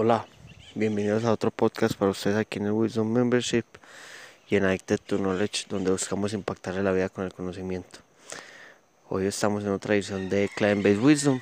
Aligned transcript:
Hola, 0.00 0.28
bienvenidos 0.76 1.24
a 1.24 1.32
otro 1.32 1.50
podcast 1.50 1.96
para 1.96 2.12
ustedes 2.12 2.36
aquí 2.36 2.60
en 2.60 2.66
el 2.66 2.70
Wisdom 2.70 3.12
Membership 3.12 3.64
y 4.48 4.54
en 4.54 4.64
Addicted 4.64 5.00
to 5.00 5.18
Knowledge, 5.18 5.66
donde 5.68 5.90
buscamos 5.90 6.32
impactarle 6.34 6.84
la 6.84 6.92
vida 6.92 7.08
con 7.08 7.24
el 7.24 7.32
conocimiento. 7.34 7.98
Hoy 9.08 9.26
estamos 9.26 9.64
en 9.64 9.70
otra 9.70 9.96
edición 9.96 10.28
de 10.28 10.48
Client 10.54 10.84
Based 10.84 11.02
Wisdom, 11.02 11.40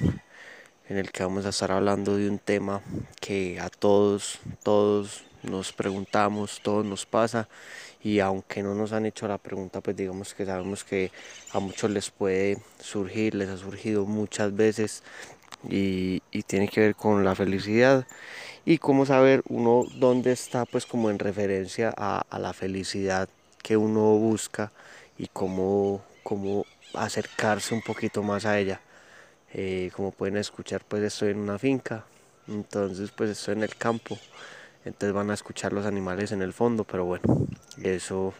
en 0.88 0.96
el 0.96 1.12
que 1.12 1.22
vamos 1.22 1.44
a 1.44 1.50
estar 1.50 1.70
hablando 1.70 2.16
de 2.16 2.30
un 2.30 2.38
tema 2.38 2.80
que 3.20 3.60
a 3.60 3.68
todos, 3.68 4.38
todos 4.62 5.24
nos 5.42 5.74
preguntamos, 5.74 6.60
todos 6.62 6.86
nos 6.86 7.04
pasa 7.04 7.50
y 8.02 8.20
aunque 8.20 8.62
no 8.62 8.74
nos 8.74 8.92
han 8.92 9.04
hecho 9.04 9.28
la 9.28 9.36
pregunta, 9.36 9.82
pues 9.82 9.96
digamos 9.96 10.32
que 10.32 10.46
sabemos 10.46 10.82
que 10.82 11.12
a 11.52 11.60
muchos 11.60 11.90
les 11.90 12.10
puede 12.10 12.56
surgir, 12.80 13.34
les 13.34 13.50
ha 13.50 13.58
surgido 13.58 14.06
muchas 14.06 14.56
veces 14.56 15.02
y, 15.68 16.20
tiene 16.46 16.68
que 16.68 16.80
ver 16.80 16.94
con 16.94 17.24
la 17.24 17.34
felicidad 17.34 18.06
y 18.64 18.78
cómo 18.78 19.06
saber 19.06 19.42
uno 19.48 19.86
dónde 19.98 20.32
está 20.32 20.64
pues 20.64 20.86
como 20.86 21.10
en 21.10 21.18
referencia 21.18 21.92
a, 21.96 22.24
la 22.38 22.52
felicidad 22.52 23.28
que 23.62 23.76
uno 23.76 24.00
busca 24.16 24.72
y 25.18 25.28
cómo, 25.28 26.02
cómo 26.22 26.66
acercarse 26.94 27.74
un 27.74 27.82
poquito 27.82 28.22
más 28.22 28.46
a 28.46 28.58
ella. 28.58 28.80
Eh, 29.54 29.90
como 29.94 30.10
pueden 30.10 30.36
escuchar 30.36 30.84
pues 30.86 31.02
estoy 31.02 31.30
en 31.30 31.38
una 31.38 31.58
finca, 31.58 32.04
entonces 32.48 33.10
pues 33.10 33.30
estoy 33.30 33.54
en 33.54 33.62
el 33.62 33.74
campo, 33.76 34.18
entonces 34.84 35.12
van 35.12 35.30
a 35.30 35.34
escuchar 35.34 35.72
los 35.72 35.86
animales 35.86 36.32
en 36.32 36.42
el 36.42 36.52
fondo, 36.52 36.84
pero 36.84 37.04
bueno, 37.04 37.46
eso 37.82 38.34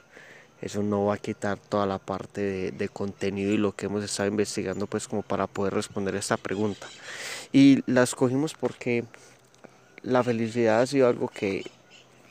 eso 0.60 0.82
no 0.82 1.06
va 1.06 1.14
a 1.14 1.18
quitar 1.18 1.58
toda 1.58 1.86
la 1.86 1.98
parte 1.98 2.72
de, 2.72 2.88
contenido 2.88 3.52
y 3.52 3.58
lo 3.58 3.72
que 3.72 3.86
hemos 3.86 4.02
estado 4.02 4.28
investigando 4.28 4.86
pues 4.86 5.06
como 5.06 5.22
para 5.22 5.46
poder 5.46 5.74
responder 5.74 6.14
esta 6.14 6.36
pregunta. 6.36 6.86
Y 7.52 7.82
la 7.90 8.02
escogimos 8.02 8.54
porque 8.54 9.04
la 10.02 10.22
felicidad 10.24 10.80
ha 10.80 10.86
sido 10.86 11.08
algo 11.08 11.28
que 11.28 11.64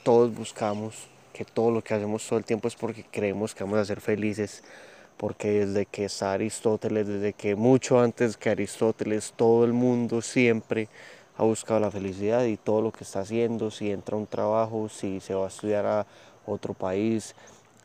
todos 0.04 0.34
buscamos, 0.34 1.08
que 1.34 1.46
todo 1.46 1.72
lo 1.72 1.84
que 1.84 1.94
hacemos 1.94 2.26
todo 2.28 2.40
el 2.40 2.46
tiempo 2.46 2.68
es 2.68 2.76
porque 2.76 3.06
creemos 3.12 3.54
que 3.54 3.64
vamos 3.64 3.80
a 3.80 3.86
ser 3.86 4.02
felices, 4.02 4.64
porque 5.18 5.66
desde 5.66 5.86
que 5.86 6.06
está 6.06 6.34
Aristóteles, 6.34 7.08
desde 7.08 7.34
que 7.34 7.56
mucho 7.56 8.00
antes 8.00 8.38
que 8.38 8.50
Aristóteles, 8.50 9.34
todo 9.36 9.66
el 9.66 9.74
mundo 9.74 10.22
siempre 10.22 10.90
ha 11.38 11.44
buscado 11.44 11.80
la 11.80 11.92
felicidad 11.92 12.46
y 12.46 12.58
todo 12.58 12.82
lo 12.82 12.92
que 12.92 13.04
está 13.04 13.20
haciendo, 13.20 13.70
si 13.70 13.92
entra 13.92 14.16
un 14.16 14.28
trabajo, 14.28 14.90
si 14.90 15.20
se 15.20 15.34
va 15.34 15.46
a 15.46 15.50
estudiar 15.50 15.86
a 15.86 16.08
otro 16.46 16.74
país, 16.74 17.36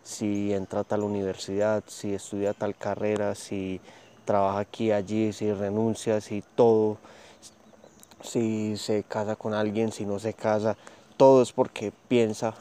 si 0.02 0.52
entra 0.52 0.80
a 0.80 0.84
tal 0.84 1.02
universidad, 1.02 1.84
si 1.86 2.14
estudia 2.14 2.52
tal 2.54 2.76
carrera, 2.76 3.34
si 3.34 3.80
trabaja 4.24 4.60
aquí, 4.60 4.92
allí, 4.92 5.32
si 5.32 5.52
renuncia, 5.52 6.20
si 6.20 6.42
todo, 6.54 6.98
si 8.22 8.76
se 8.76 9.02
casa 9.04 9.36
con 9.36 9.54
alguien, 9.54 9.92
si 9.92 10.06
no 10.06 10.18
se 10.18 10.34
casa, 10.34 10.76
todo 11.16 11.42
es 11.42 11.52
porque 11.52 11.92
piensa 12.08 12.54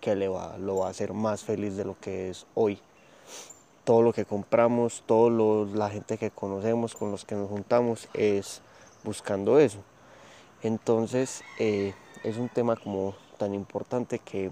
que 0.00 0.16
le 0.16 0.28
va, 0.28 0.58
lo 0.58 0.78
va 0.78 0.88
a 0.88 0.90
hacer 0.90 1.12
más 1.12 1.44
feliz 1.44 1.76
de 1.76 1.84
lo 1.84 1.98
que 1.98 2.30
es 2.30 2.46
hoy. 2.54 2.80
Todo 3.84 4.02
lo 4.02 4.12
que 4.12 4.24
compramos, 4.24 5.02
toda 5.06 5.30
la 5.74 5.90
gente 5.90 6.18
que 6.18 6.30
conocemos, 6.30 6.94
con 6.94 7.10
los 7.10 7.24
que 7.24 7.34
nos 7.34 7.48
juntamos, 7.48 8.08
es 8.14 8.62
buscando 9.04 9.58
eso. 9.58 9.78
Entonces 10.62 11.42
eh, 11.58 11.94
es 12.22 12.36
un 12.36 12.48
tema 12.48 12.76
como 12.76 13.14
tan 13.38 13.54
importante 13.54 14.18
que 14.18 14.50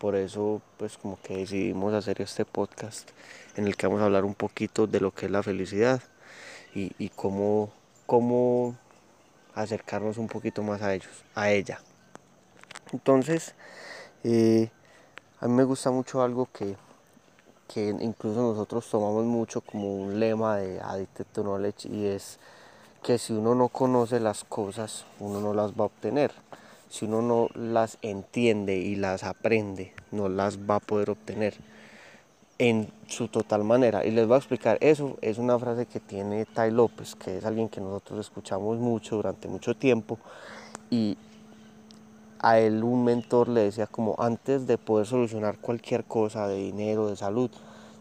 por 0.00 0.16
eso 0.16 0.62
pues 0.78 0.96
como 0.96 1.20
que 1.20 1.36
decidimos 1.36 1.92
hacer 1.92 2.22
este 2.22 2.46
podcast 2.46 3.10
en 3.54 3.66
el 3.66 3.76
que 3.76 3.86
vamos 3.86 4.00
a 4.00 4.06
hablar 4.06 4.24
un 4.24 4.34
poquito 4.34 4.86
de 4.86 4.98
lo 4.98 5.12
que 5.12 5.26
es 5.26 5.32
la 5.32 5.42
felicidad 5.42 6.00
y, 6.74 7.10
cómo, 7.10 7.70
cómo 8.06 8.76
acercarnos 9.54 10.16
un 10.16 10.28
poquito 10.28 10.62
más 10.62 10.80
a 10.82 10.94
ellos, 10.94 11.24
a 11.34 11.50
ella. 11.50 11.82
Entonces, 12.92 13.54
eh, 14.24 14.70
a 15.40 15.48
mí 15.48 15.52
me 15.52 15.64
gusta 15.64 15.90
mucho 15.90 16.22
algo 16.22 16.48
que, 16.50 16.76
que 17.68 17.88
incluso 17.88 18.40
nosotros 18.40 18.88
tomamos 18.88 19.24
mucho 19.24 19.60
como 19.60 19.96
un 19.96 20.18
lema 20.18 20.56
de 20.56 20.80
Addicted 20.80 21.26
to 21.26 21.42
Knowledge 21.42 21.88
y 21.88 22.06
es 22.06 22.38
que 23.02 23.18
si 23.18 23.34
uno 23.34 23.54
no 23.54 23.68
conoce 23.68 24.18
las 24.18 24.44
cosas, 24.44 25.04
uno 25.18 25.40
no 25.40 25.52
las 25.52 25.72
va 25.72 25.82
a 25.82 25.86
obtener 25.86 26.32
si 26.90 27.04
uno 27.04 27.22
no 27.22 27.48
las 27.54 27.98
entiende 28.02 28.76
y 28.76 28.96
las 28.96 29.22
aprende, 29.22 29.94
no 30.10 30.28
las 30.28 30.58
va 30.58 30.76
a 30.76 30.80
poder 30.80 31.10
obtener 31.10 31.54
en 32.58 32.92
su 33.06 33.28
total 33.28 33.62
manera. 33.64 34.04
Y 34.04 34.10
les 34.10 34.26
voy 34.26 34.34
a 34.34 34.38
explicar, 34.38 34.76
eso 34.80 35.16
es 35.22 35.38
una 35.38 35.58
frase 35.58 35.86
que 35.86 36.00
tiene 36.00 36.44
Tai 36.44 36.72
López, 36.72 37.14
que 37.14 37.38
es 37.38 37.44
alguien 37.44 37.68
que 37.68 37.80
nosotros 37.80 38.18
escuchamos 38.20 38.78
mucho 38.78 39.16
durante 39.16 39.48
mucho 39.48 39.74
tiempo 39.74 40.18
y 40.90 41.16
a 42.40 42.58
él 42.58 42.82
un 42.82 43.04
mentor 43.04 43.48
le 43.48 43.62
decía 43.62 43.86
como 43.86 44.16
antes 44.18 44.66
de 44.66 44.76
poder 44.76 45.06
solucionar 45.06 45.58
cualquier 45.58 46.04
cosa 46.04 46.48
de 46.48 46.56
dinero, 46.56 47.06
de 47.06 47.16
salud, 47.16 47.50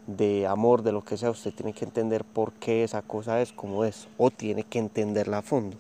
de 0.07 0.47
amor, 0.47 0.81
de 0.81 0.93
lo 0.93 1.03
que 1.03 1.15
sea, 1.15 1.29
usted 1.29 1.53
tiene 1.53 1.73
que 1.73 1.85
entender 1.85 2.23
por 2.23 2.53
qué 2.53 2.83
esa 2.83 3.03
cosa 3.03 3.41
es 3.41 3.53
como 3.53 3.85
es 3.85 4.07
o 4.17 4.31
tiene 4.31 4.63
que 4.63 4.79
entenderla 4.79 5.39
a 5.39 5.41
fondo. 5.43 5.77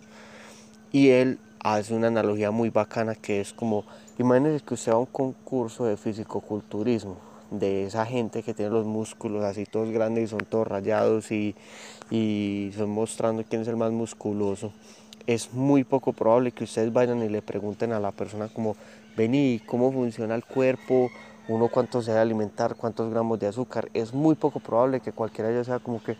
Y 0.91 1.09
él 1.09 1.39
hace 1.63 1.93
una 1.93 2.07
analogía 2.07 2.51
muy 2.51 2.69
bacana 2.69 3.15
que 3.15 3.41
es 3.41 3.53
como, 3.53 3.85
imagínese 4.17 4.63
que 4.63 4.73
usted 4.73 4.91
va 4.91 4.95
a 4.95 4.99
un 4.99 5.05
concurso 5.05 5.85
de 5.85 5.97
fisicoculturismo, 5.97 7.17
de 7.51 7.85
esa 7.85 8.05
gente 8.05 8.43
que 8.43 8.53
tiene 8.53 8.71
los 8.71 8.85
músculos 8.85 9.43
así 9.43 9.65
todos 9.65 9.89
grandes 9.89 10.25
y 10.25 10.27
son 10.27 10.39
todos 10.39 10.67
rayados 10.67 11.31
y, 11.31 11.55
y 12.11 12.71
son 12.77 12.89
mostrando 12.91 13.43
quién 13.43 13.63
es 13.63 13.67
el 13.67 13.75
más 13.75 13.91
musculoso. 13.91 14.71
Es 15.27 15.53
muy 15.53 15.83
poco 15.83 16.13
probable 16.13 16.51
que 16.51 16.63
ustedes 16.63 16.91
vayan 16.91 17.21
y 17.21 17.29
le 17.29 17.41
pregunten 17.41 17.91
a 17.91 17.99
la 17.99 18.11
persona 18.11 18.47
como, 18.47 18.75
vení, 19.15 19.61
¿cómo 19.65 19.91
funciona 19.91 20.33
el 20.35 20.43
cuerpo? 20.45 21.09
Uno 21.47 21.67
cuánto 21.67 22.01
se 22.01 22.11
debe 22.11 22.21
alimentar, 22.21 22.75
cuántos 22.75 23.11
gramos 23.11 23.39
de 23.39 23.47
azúcar. 23.47 23.89
Es 23.93 24.13
muy 24.13 24.35
poco 24.35 24.59
probable 24.59 25.01
que 25.01 25.11
cualquiera 25.11 25.51
ya 25.51 25.63
sea 25.63 25.79
como 25.79 26.01
que, 26.01 26.15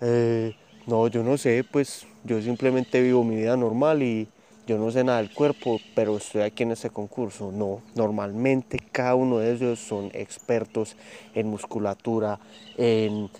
eh, 0.00 0.56
no, 0.86 1.06
yo 1.08 1.22
no 1.22 1.36
sé, 1.36 1.64
pues 1.70 2.06
yo 2.24 2.40
simplemente 2.40 3.00
vivo 3.00 3.22
mi 3.22 3.36
vida 3.36 3.56
normal 3.56 4.02
y, 4.02 4.28
yo 4.68 4.76
no 4.76 4.90
sé 4.90 5.02
nada 5.02 5.16
del 5.16 5.32
cuerpo, 5.32 5.80
pero 5.94 6.18
estoy 6.18 6.42
aquí 6.42 6.62
en 6.62 6.72
este 6.72 6.90
concurso. 6.90 7.50
No, 7.50 7.80
normalmente 7.94 8.78
cada 8.92 9.14
uno 9.14 9.38
de 9.38 9.52
ellos 9.54 9.78
son 9.78 10.10
expertos 10.12 10.94
en 11.34 11.48
musculatura, 11.48 12.38
en 12.76 13.30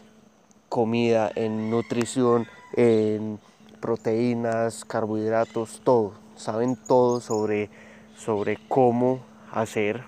comida, 0.70 1.30
en 1.34 1.68
nutrición, 1.68 2.46
en 2.74 3.38
proteínas, 3.78 4.86
carbohidratos, 4.86 5.82
todo. 5.84 6.14
Saben 6.34 6.76
todo 6.76 7.20
sobre, 7.20 7.68
sobre 8.16 8.56
cómo 8.66 9.20
hacer 9.52 10.04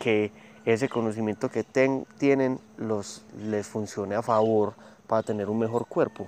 que 0.00 0.32
ese 0.64 0.88
conocimiento 0.88 1.48
que 1.48 1.62
tienen 1.62 2.58
los, 2.76 3.24
les 3.38 3.68
funcione 3.68 4.16
a 4.16 4.22
favor 4.22 4.74
para 5.06 5.22
tener 5.22 5.48
un 5.48 5.60
mejor 5.60 5.86
cuerpo. 5.86 6.26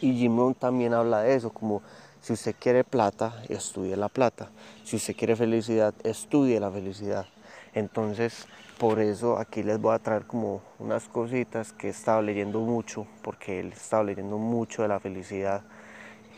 Y 0.00 0.14
Jim 0.14 0.54
también 0.54 0.94
habla 0.94 1.20
de 1.20 1.34
eso, 1.34 1.50
como 1.50 1.82
si 2.22 2.32
usted 2.34 2.54
quiere 2.56 2.84
plata, 2.84 3.42
estudie 3.48 3.96
la 3.96 4.08
plata. 4.08 4.48
Si 4.84 4.94
usted 4.94 5.16
quiere 5.16 5.34
felicidad, 5.34 5.92
estudie 6.04 6.60
la 6.60 6.70
felicidad. 6.70 7.26
Entonces, 7.74 8.46
por 8.78 9.00
eso 9.00 9.38
aquí 9.38 9.64
les 9.64 9.80
voy 9.80 9.94
a 9.94 9.98
traer 9.98 10.24
como 10.26 10.62
unas 10.78 11.08
cositas 11.08 11.72
que 11.72 11.88
he 11.88 11.90
estado 11.90 12.22
leyendo 12.22 12.60
mucho, 12.60 13.08
porque 13.22 13.58
él 13.58 13.72
estado 13.72 14.04
leyendo 14.04 14.38
mucho 14.38 14.82
de 14.82 14.88
la 14.88 15.00
felicidad 15.00 15.62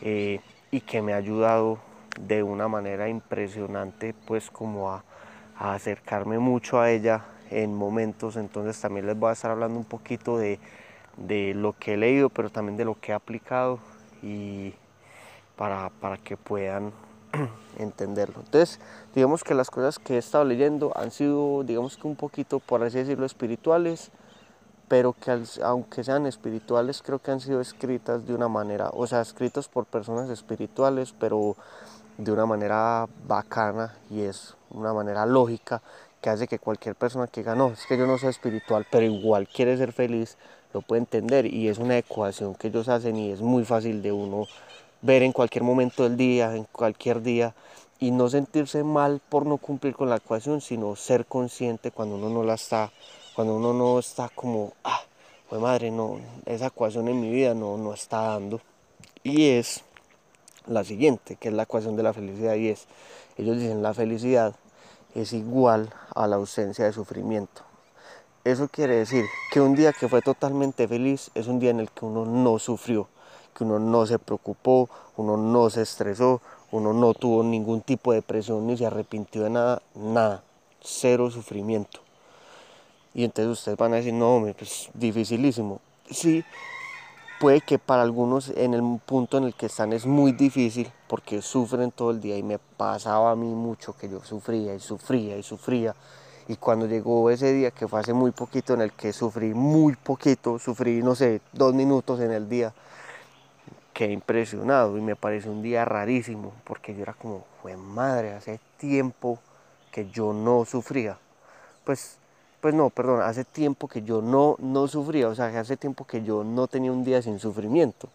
eh, 0.01 0.39
y 0.71 0.81
que 0.81 1.03
me 1.03 1.13
ha 1.13 1.17
ayudado 1.17 1.77
de 2.19 2.41
una 2.41 2.67
manera 2.67 3.07
impresionante, 3.07 4.15
pues 4.25 4.49
como 4.49 4.91
a, 4.91 5.03
acercarme 5.55 6.39
mucho 6.39 6.81
a 6.81 6.89
ella 6.89 7.25
en 7.51 7.75
momentos. 7.75 8.37
Entonces 8.37 8.81
también 8.81 9.05
les 9.05 9.17
voy 9.17 9.29
a 9.29 9.33
estar 9.33 9.51
hablando 9.51 9.77
un 9.77 9.85
poquito 9.85 10.39
de, 10.39 10.59
de 11.15 11.53
lo 11.53 11.73
que 11.73 11.93
he 11.93 11.97
leído, 11.97 12.29
pero 12.29 12.49
también 12.49 12.75
de 12.75 12.85
lo 12.85 12.99
que 12.99 13.11
he 13.11 13.15
aplicado 13.15 13.77
y 14.23 14.73
para, 15.55 16.17
que 16.23 16.37
puedan 16.37 16.91
entenderlo. 17.79 18.41
Entonces, 18.43 18.79
digamos 19.13 19.43
que 19.43 19.53
las 19.53 19.69
cosas 19.69 19.99
que 19.99 20.15
he 20.15 20.17
estado 20.17 20.43
leyendo 20.43 20.91
han 20.95 21.11
sido, 21.11 21.63
digamos 21.63 21.97
que 21.97 22.07
un 22.07 22.15
poquito, 22.15 22.59
por 22.59 22.83
así 22.83 22.97
decirlo, 22.97 23.25
espirituales, 23.25 24.11
pero 24.87 25.13
que 25.13 25.43
aunque 25.63 26.03
sean 26.03 26.25
espirituales, 26.25 27.01
creo 27.01 27.19
que 27.19 27.31
han 27.31 27.39
sido 27.39 27.59
escritas 27.59 28.25
de 28.27 28.35
una 28.35 28.47
manera, 28.47 28.89
o 28.93 29.07
sea, 29.07 29.21
escritas 29.21 29.67
por 29.67 29.85
personas 29.85 30.29
espirituales, 30.29 31.13
pero 31.17 31.55
de 32.17 32.31
una 32.31 32.45
manera 32.45 33.07
bacana 33.27 33.97
y 34.09 34.21
es 34.21 34.55
una 34.69 34.93
manera 34.93 35.25
lógica 35.25 35.81
que 36.21 36.29
hace 36.29 36.47
que 36.47 36.59
cualquier 36.59 36.95
persona 36.95 37.27
que 37.27 37.41
diga, 37.41 37.55
no, 37.55 37.67
es 37.69 37.85
que 37.87 37.97
yo 37.97 38.07
no 38.07 38.17
soy 38.17 38.29
espiritual, 38.29 38.85
pero 38.89 39.05
igual 39.05 39.47
quiere 39.47 39.77
ser 39.77 39.91
feliz, 39.91 40.37
lo 40.73 40.81
puede 40.81 41.01
entender 41.01 41.45
y 41.45 41.67
es 41.67 41.77
una 41.77 41.97
ecuación 41.97 42.55
que 42.55 42.67
ellos 42.67 42.89
hacen 42.89 43.15
y 43.15 43.31
es 43.31 43.41
muy 43.41 43.63
fácil 43.63 44.01
de 44.01 44.11
uno 44.11 44.45
ver 45.05 45.21
en 45.21 45.31
cualquier 45.31 45.63
momento 45.63 46.03
del 46.03 46.17
día, 46.17 46.55
en 46.55 46.65
cualquier 46.65 47.21
día, 47.21 47.53
y 47.99 48.11
no 48.11 48.27
sentirse 48.27 48.83
mal 48.83 49.21
por 49.29 49.45
no 49.45 49.57
cumplir 49.57 49.95
con 49.95 50.09
la 50.09 50.17
ecuación, 50.17 50.61
sino 50.61 50.95
ser 50.95 51.25
consciente 51.25 51.91
cuando 51.91 52.15
uno 52.15 52.29
no 52.29 52.43
la 52.43 52.55
está, 52.55 52.91
cuando 53.35 53.55
uno 53.55 53.73
no 53.73 53.99
está 53.99 54.29
como, 54.29 54.73
ah, 54.83 55.01
pues 55.49 55.61
madre, 55.61 55.91
no, 55.91 56.19
esa 56.45 56.67
ecuación 56.67 57.07
en 57.07 57.21
mi 57.21 57.29
vida 57.29 57.53
no, 57.53 57.77
no 57.77 57.93
está 57.93 58.21
dando. 58.21 58.61
Y 59.23 59.49
es 59.49 59.83
la 60.65 60.83
siguiente, 60.83 61.35
que 61.35 61.49
es 61.49 61.53
la 61.53 61.63
ecuación 61.63 61.95
de 61.95 62.03
la 62.03 62.13
felicidad 62.13 62.55
y 62.55 62.69
es, 62.69 62.87
ellos 63.37 63.57
dicen 63.57 63.83
la 63.83 63.93
felicidad 63.93 64.55
es 65.13 65.31
igual 65.33 65.93
a 66.13 66.27
la 66.27 66.35
ausencia 66.35 66.85
de 66.85 66.93
sufrimiento. 66.93 67.61
Eso 68.43 68.67
quiere 68.67 68.95
decir 68.95 69.25
que 69.51 69.61
un 69.61 69.75
día 69.75 69.93
que 69.93 70.09
fue 70.09 70.21
totalmente 70.21 70.87
feliz 70.87 71.31
es 71.35 71.47
un 71.47 71.59
día 71.59 71.71
en 71.71 71.79
el 71.79 71.89
que 71.89 72.05
uno 72.05 72.25
no 72.25 72.59
sufrió, 72.59 73.07
que 73.55 73.63
uno 73.63 73.79
no 73.79 74.05
se 74.05 74.19
preocupó, 74.19 74.89
uno 75.17 75.37
no 75.37 75.69
se 75.69 75.81
estresó, 75.81 76.41
uno 76.71 76.93
no 76.93 77.13
tuvo 77.13 77.41
ningún 77.43 77.81
tipo 77.81 78.11
de 78.11 78.21
presión 78.21 78.67
ni 78.67 78.77
se 78.77 78.85
arrepintió 78.85 79.43
de 79.43 79.49
nada, 79.49 79.81
nada, 79.95 80.43
cero 80.81 81.31
sufrimiento. 81.31 82.01
Y 83.13 83.23
entonces 83.23 83.59
ustedes 83.59 83.77
van 83.77 83.93
a 83.93 83.97
decir, 83.97 84.13
no, 84.13 84.45
pues 84.57 84.89
dificilísimo. 84.93 85.79
Sí, 86.11 86.43
puede 87.39 87.61
que 87.61 87.79
para 87.79 88.01
algunos 88.01 88.49
en 88.49 88.73
el 88.73 88.83
punto 89.05 89.37
en 89.37 89.45
el 89.45 89.53
que 89.53 89.67
están 89.67 89.93
es 89.93 90.05
muy 90.05 90.33
difícil 90.33 90.91
porque 91.07 91.41
sufren 91.41 91.91
todo 91.91 92.11
el 92.11 92.19
día 92.19 92.37
y 92.37 92.43
me 92.43 92.59
pasaba 92.59 93.31
a 93.31 93.35
mí 93.35 93.47
mucho 93.47 93.95
que 93.97 94.09
yo 94.09 94.21
sufría 94.23 94.75
y 94.75 94.79
sufría 94.81 95.37
y 95.37 95.43
sufría. 95.43 95.95
Y 96.47 96.57
cuando 96.57 96.85
llegó 96.85 97.29
ese 97.31 97.53
día, 97.53 97.71
que 97.71 97.87
fue 97.87 98.01
hace 98.01 98.13
muy 98.13 98.31
poquito, 98.31 98.73
en 98.73 98.81
el 98.81 98.91
que 98.91 99.13
sufrí 99.13 99.53
muy 99.53 99.95
poquito, 99.95 100.59
sufrí, 100.59 101.01
no 101.01 101.15
sé, 101.15 101.41
dos 101.53 101.73
minutos 101.73 102.19
en 102.19 102.31
el 102.31 102.47
día, 102.47 102.73
quedé 103.95 104.11
impresionado 104.11 104.97
y 104.97 105.01
me 105.01 105.15
pareció 105.15 105.51
un 105.51 105.63
día 105.63 105.85
rarísimo 105.85 106.53
porque 106.65 106.93
yo 106.93 107.01
era 107.01 107.13
como, 107.13 107.45
fue 107.61 107.75
madre, 107.77 108.33
hace 108.33 108.59
tiempo 108.77 109.39
que 109.91 110.09
yo 110.11 110.33
no 110.33 110.65
sufría. 110.65 111.17
Pues 111.85 112.19
pues 112.65 112.73
no, 112.73 112.89
perdón, 112.89 113.21
hace 113.21 113.43
tiempo 113.43 113.87
que 113.87 114.01
yo 114.01 114.23
no, 114.23 114.55
no 114.57 114.87
sufría, 114.87 115.27
o 115.27 115.35
sea, 115.35 115.45
hace 115.59 115.77
tiempo 115.77 116.03
que 116.07 116.23
yo 116.23 116.43
no 116.43 116.65
tenía 116.65 116.91
un 116.91 117.03
día 117.03 117.21
sin 117.21 117.37
sufrimiento. 117.37 118.09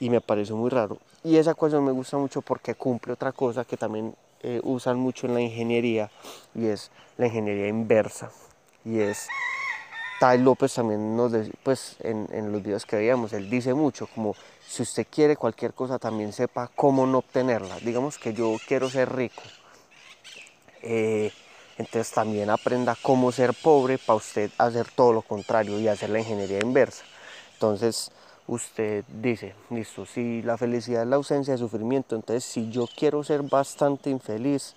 Y 0.00 0.10
me 0.10 0.20
pareció 0.20 0.56
muy 0.56 0.70
raro. 0.70 0.98
Y 1.22 1.36
esa 1.36 1.52
ecuación 1.52 1.84
me 1.84 1.92
gusta 1.92 2.16
mucho 2.16 2.42
porque 2.42 2.74
cumple 2.74 3.12
otra 3.12 3.30
cosa 3.30 3.64
que 3.64 3.76
también 3.76 4.16
eh, 4.42 4.60
usan 4.64 4.98
mucho 4.98 5.28
en 5.28 5.34
la 5.34 5.40
ingeniería 5.40 6.10
y 6.52 6.66
es 6.66 6.90
la 7.16 7.26
ingeniería 7.26 7.68
inversa. 7.68 8.32
Y 8.84 8.98
es, 8.98 9.28
Tai 10.18 10.38
López 10.38 10.74
también 10.74 11.16
nos, 11.16 11.32
pues 11.62 11.94
en, 12.00 12.26
en 12.32 12.50
los 12.50 12.64
videos 12.64 12.84
que 12.84 12.96
veíamos, 12.96 13.32
él 13.34 13.48
dice 13.48 13.72
mucho, 13.72 14.08
como 14.12 14.34
si 14.70 14.82
usted 14.82 15.04
quiere 15.10 15.34
cualquier 15.34 15.74
cosa, 15.74 15.98
también 15.98 16.32
sepa 16.32 16.70
cómo 16.76 17.04
no 17.04 17.18
obtenerla. 17.18 17.80
Digamos 17.80 18.18
que 18.18 18.32
yo 18.32 18.56
quiero 18.68 18.88
ser 18.88 19.12
rico. 19.12 19.42
Eh, 20.80 21.32
entonces 21.76 22.12
también 22.12 22.50
aprenda 22.50 22.96
cómo 23.02 23.32
ser 23.32 23.52
pobre 23.52 23.98
para 23.98 24.18
usted 24.18 24.48
hacer 24.58 24.86
todo 24.94 25.12
lo 25.12 25.22
contrario 25.22 25.80
y 25.80 25.88
hacer 25.88 26.10
la 26.10 26.20
ingeniería 26.20 26.60
inversa. 26.62 27.02
Entonces 27.54 28.12
usted 28.46 29.04
dice, 29.08 29.56
listo, 29.70 30.06
si 30.06 30.40
la 30.42 30.56
felicidad 30.56 31.02
es 31.02 31.08
la 31.08 31.16
ausencia 31.16 31.54
de 31.54 31.58
sufrimiento, 31.58 32.14
entonces 32.14 32.44
si 32.44 32.70
yo 32.70 32.86
quiero 32.96 33.24
ser 33.24 33.42
bastante 33.42 34.08
infeliz, 34.08 34.76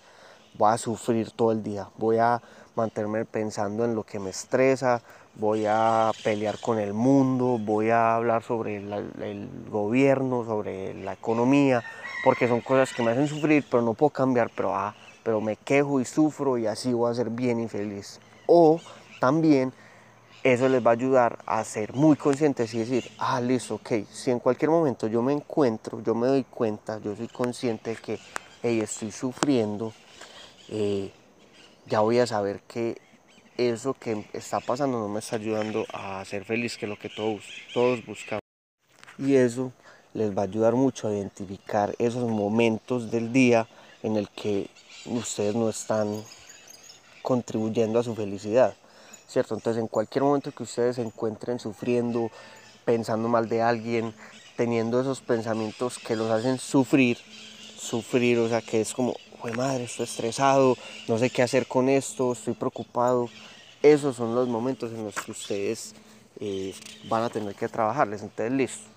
voy 0.56 0.74
a 0.74 0.78
sufrir 0.80 1.30
todo 1.30 1.51
el 1.51 1.62
día, 1.62 1.88
voy 1.98 2.18
a 2.18 2.42
mantenerme 2.75 3.25
pensando 3.25 3.86
en 3.86 3.94
lo 3.94 4.04
que 4.04 4.18
me 4.18 4.31
estresa, 4.31 5.04
voy 5.36 5.66
a 5.66 6.12
pelear 6.24 6.60
con 6.60 6.80
el 6.80 6.94
mundo, 6.94 7.58
voy 7.60 7.90
a 7.90 8.16
hablar 8.16 8.44
sobre 8.44 8.78
el 8.78 9.50
gobierno, 9.70 10.46
sobre 10.46 10.94
la 10.94 11.14
economía, 11.14 11.84
porque 12.24 12.48
son 12.48 12.62
cosas 12.62 12.94
que 12.94 13.04
me 13.04 13.12
hacen 13.12 13.28
sufrir, 13.28 13.66
pero 13.70 13.82
no 13.84 13.94
puedo 13.94 14.12
cambiar, 14.12 14.50
pero 14.56 14.76
ah, 14.76 14.96
pero 15.24 15.42
me 15.42 15.56
quejo 15.56 16.00
y 16.00 16.06
sufro 16.06 16.58
y 16.58 16.68
así 16.68 16.94
voy 16.94 17.12
a 17.12 17.16
ser 17.16 17.30
bien 17.30 17.60
infeliz. 17.60 18.20
O 18.46 18.80
también 19.20 19.74
eso 20.44 20.68
les 20.68 20.86
va 20.86 20.92
a 20.92 20.94
ayudar 20.94 21.40
a 21.46 21.64
ser 21.64 21.94
muy 21.94 22.18
conscientes 22.18 22.74
y 22.74 22.80
decir, 22.80 23.10
ah, 23.18 23.40
listo, 23.40 23.76
ok, 23.76 23.92
si 24.12 24.32
en 24.32 24.40
cualquier 24.40 24.70
momento 24.70 25.08
yo 25.08 25.22
me 25.22 25.34
encuentro, 25.34 26.02
yo 26.02 26.14
me 26.14 26.28
doy 26.28 26.44
cuenta, 26.44 27.00
yo 27.00 27.16
soy 27.16 27.30
consciente 27.30 27.92
de 27.92 27.96
que 27.96 28.20
hey, 28.62 28.82
estoy 28.82 29.12
sufriendo, 29.12 29.94
eh, 30.70 31.12
ya 31.86 32.02
voy 32.02 32.20
a 32.20 32.28
saber 32.28 32.62
que 32.68 32.98
eso 33.58 33.94
que 33.94 34.26
está 34.34 34.60
pasando 34.60 35.00
no 35.00 35.10
me 35.10 35.20
está 35.20 35.36
ayudando 35.36 35.86
a 35.94 36.24
ser 36.26 36.46
feliz, 36.46 36.78
que 36.78 36.86
es 36.86 36.90
lo 36.90 36.98
que 36.98 37.10
todos, 37.10 37.44
todos 37.74 38.06
buscamos. 38.06 38.42
Y 39.18 39.36
eso 39.36 39.72
les 40.14 40.36
va 40.36 40.42
a 40.42 40.46
ayudar 40.46 40.74
mucho 40.74 41.08
a 41.08 41.14
identificar 41.14 41.96
esos 42.00 42.30
momentos 42.30 43.12
del 43.12 43.32
día 43.32 43.68
en 44.02 44.18
el 44.18 44.30
que 44.30 44.70
ustedes 45.06 45.56
no 45.56 45.70
están 45.70 46.24
contribuyendo 47.22 48.00
a 48.00 48.04
su 48.04 48.16
felicidad, 48.16 48.76
¿cierto? 49.28 49.56
Entonces 49.56 49.82
en 49.82 49.88
cualquier 49.88 50.24
momento 50.24 50.52
que 50.52 50.64
ustedes 50.64 50.98
se 50.98 51.02
encuentren 51.02 51.60
sufriendo, 51.60 52.30
pensando 52.86 53.28
mal 53.30 53.50
de 53.50 53.62
alguien, 53.62 54.14
teniendo 54.56 55.00
esos 55.02 55.22
pensamientos 55.22 55.98
que 55.98 56.16
los 56.16 56.30
hacen 56.30 56.60
sufrir, 56.60 57.18
sufrir, 57.78 58.40
o 58.40 58.50
sea, 58.50 58.62
que 58.62 58.82
es 58.82 58.94
como, 58.94 59.16
¡Jue 59.44 59.51
madre, 59.51 59.84
estoy 59.84 60.06
estresado, 60.06 60.78
no 61.10 61.18
sé 61.18 61.30
qué 61.30 61.42
hacer 61.42 61.68
con 61.68 61.90
esto, 61.90 62.31
estoy 62.31 62.54
preocupado. 62.54 63.28
Esos 63.81 64.16
son 64.16 64.34
los 64.36 64.48
momentos 64.48 64.94
en 64.94 65.04
los 65.04 65.16
que 65.16 65.31
ustedes 65.31 65.95
eh, 66.40 66.74
van 67.10 67.24
a 67.24 67.30
tener 67.30 67.54
que 67.54 67.68
trabajarles. 67.68 68.22
Entonces, 68.22 68.54
listo. 68.54 68.88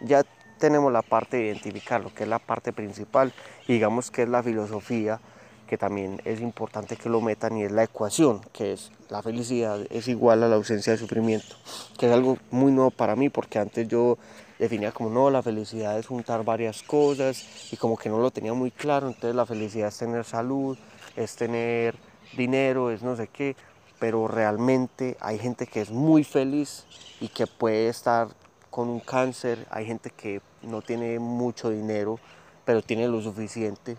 Ya 0.00 0.22
tenemos 0.60 0.92
la 0.92 1.02
parte 1.02 1.38
de 1.38 1.46
identificar 1.46 2.04
lo 2.04 2.14
que 2.14 2.22
es 2.22 2.28
la 2.28 2.38
parte 2.38 2.72
principal, 2.72 3.32
digamos 3.66 4.12
que 4.12 4.22
es 4.22 4.28
la 4.28 4.44
filosofía 4.44 5.18
que 5.66 5.76
también 5.76 6.22
es 6.24 6.40
importante 6.40 6.94
que 6.94 7.08
lo 7.08 7.20
metan 7.20 7.56
y 7.56 7.64
es 7.64 7.72
la 7.72 7.82
ecuación, 7.82 8.42
que 8.52 8.74
es 8.74 8.92
la 9.08 9.24
felicidad 9.24 9.80
es 9.90 10.06
igual 10.06 10.44
a 10.44 10.48
la 10.48 10.54
ausencia 10.54 10.92
de 10.92 11.00
sufrimiento, 11.00 11.56
que 11.98 12.06
es 12.06 12.12
algo 12.12 12.38
muy 12.52 12.70
nuevo 12.70 12.92
para 12.92 13.16
mí 13.16 13.28
porque 13.28 13.58
antes 13.58 13.88
yo 13.88 14.18
definía 14.58 14.92
como 14.92 15.10
no, 15.10 15.30
la 15.30 15.42
felicidad 15.42 15.98
es 15.98 16.06
juntar 16.06 16.44
varias 16.44 16.82
cosas 16.82 17.72
y 17.72 17.76
como 17.76 17.96
que 17.96 18.08
no 18.08 18.18
lo 18.18 18.30
tenía 18.30 18.54
muy 18.54 18.70
claro, 18.70 19.08
entonces 19.08 19.34
la 19.34 19.46
felicidad 19.46 19.88
es 19.88 19.98
tener 19.98 20.24
salud, 20.24 20.78
es 21.14 21.36
tener 21.36 21.96
dinero, 22.36 22.90
es 22.90 23.02
no 23.02 23.16
sé 23.16 23.28
qué, 23.28 23.56
pero 23.98 24.28
realmente 24.28 25.16
hay 25.20 25.38
gente 25.38 25.66
que 25.66 25.80
es 25.80 25.90
muy 25.90 26.24
feliz 26.24 26.84
y 27.20 27.28
que 27.28 27.46
puede 27.46 27.88
estar 27.88 28.28
con 28.70 28.88
un 28.88 29.00
cáncer, 29.00 29.66
hay 29.70 29.86
gente 29.86 30.10
que 30.10 30.42
no 30.62 30.82
tiene 30.82 31.18
mucho 31.18 31.70
dinero, 31.70 32.18
pero 32.64 32.82
tiene 32.82 33.08
lo 33.08 33.22
suficiente 33.22 33.96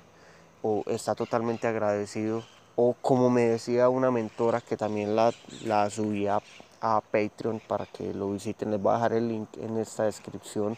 o 0.62 0.84
está 0.88 1.16
totalmente 1.16 1.68
agradecido. 1.68 2.44
O 2.76 2.94
como 2.94 3.32
me 3.32 3.42
decía 3.42 3.90
una 3.90 4.12
mentora 4.12 4.62
que 4.62 4.78
también 4.78 5.16
la, 5.16 5.34
la 5.64 5.90
subía 5.90 6.40
a 6.82 7.02
Patreon 7.02 7.62
para 7.68 7.86
que 7.86 8.14
lo 8.14 8.32
visiten, 8.32 8.72
les 8.72 8.82
voy 8.82 8.92
a 8.92 8.96
dejar 8.96 9.14
el 9.14 9.28
link 9.28 9.50
en 9.58 9.78
esta 9.78 10.04
descripción 10.04 10.78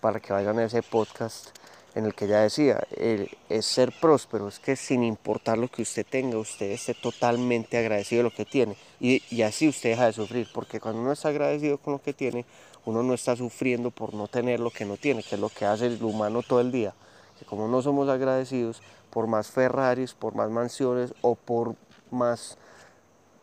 para 0.00 0.20
que 0.20 0.32
vayan 0.32 0.58
a 0.58 0.64
ese 0.64 0.82
podcast 0.82 1.48
en 1.94 2.04
el 2.04 2.14
que 2.14 2.26
ella 2.26 2.40
decía, 2.40 2.80
es 3.48 3.66
ser 3.66 3.92
próspero, 4.00 4.46
es 4.46 4.58
que 4.60 4.76
sin 4.76 5.02
importar 5.02 5.58
lo 5.58 5.68
que 5.68 5.82
usted 5.82 6.06
tenga, 6.08 6.38
usted 6.38 6.70
esté 6.70 6.94
totalmente 6.94 7.76
agradecido 7.76 8.20
de 8.20 8.30
lo 8.30 8.34
que 8.34 8.44
tiene. 8.44 8.76
Y, 9.00 9.22
y 9.34 9.42
así 9.42 9.68
usted 9.68 9.90
deja 9.90 10.06
de 10.06 10.12
sufrir, 10.12 10.48
porque 10.54 10.80
cuando 10.80 11.00
uno 11.00 11.12
está 11.12 11.30
agradecido 11.30 11.78
con 11.78 11.94
lo 11.94 12.02
que 12.02 12.12
tiene, 12.12 12.44
uno 12.84 13.02
no 13.02 13.14
está 13.14 13.34
sufriendo 13.34 13.90
por 13.90 14.14
no 14.14 14.28
tener 14.28 14.60
lo 14.60 14.70
que 14.70 14.84
no 14.84 14.96
tiene, 14.96 15.22
que 15.22 15.34
es 15.34 15.40
lo 15.40 15.48
que 15.48 15.64
hace 15.64 15.86
el 15.86 16.02
humano 16.02 16.42
todo 16.42 16.60
el 16.60 16.70
día. 16.70 16.94
Que 17.38 17.44
como 17.44 17.66
no 17.68 17.82
somos 17.82 18.08
agradecidos, 18.08 18.80
por 19.10 19.26
más 19.26 19.50
Ferraris, 19.50 20.14
por 20.14 20.34
más 20.34 20.50
mansiones 20.50 21.14
o 21.22 21.34
por 21.34 21.74
más 22.10 22.58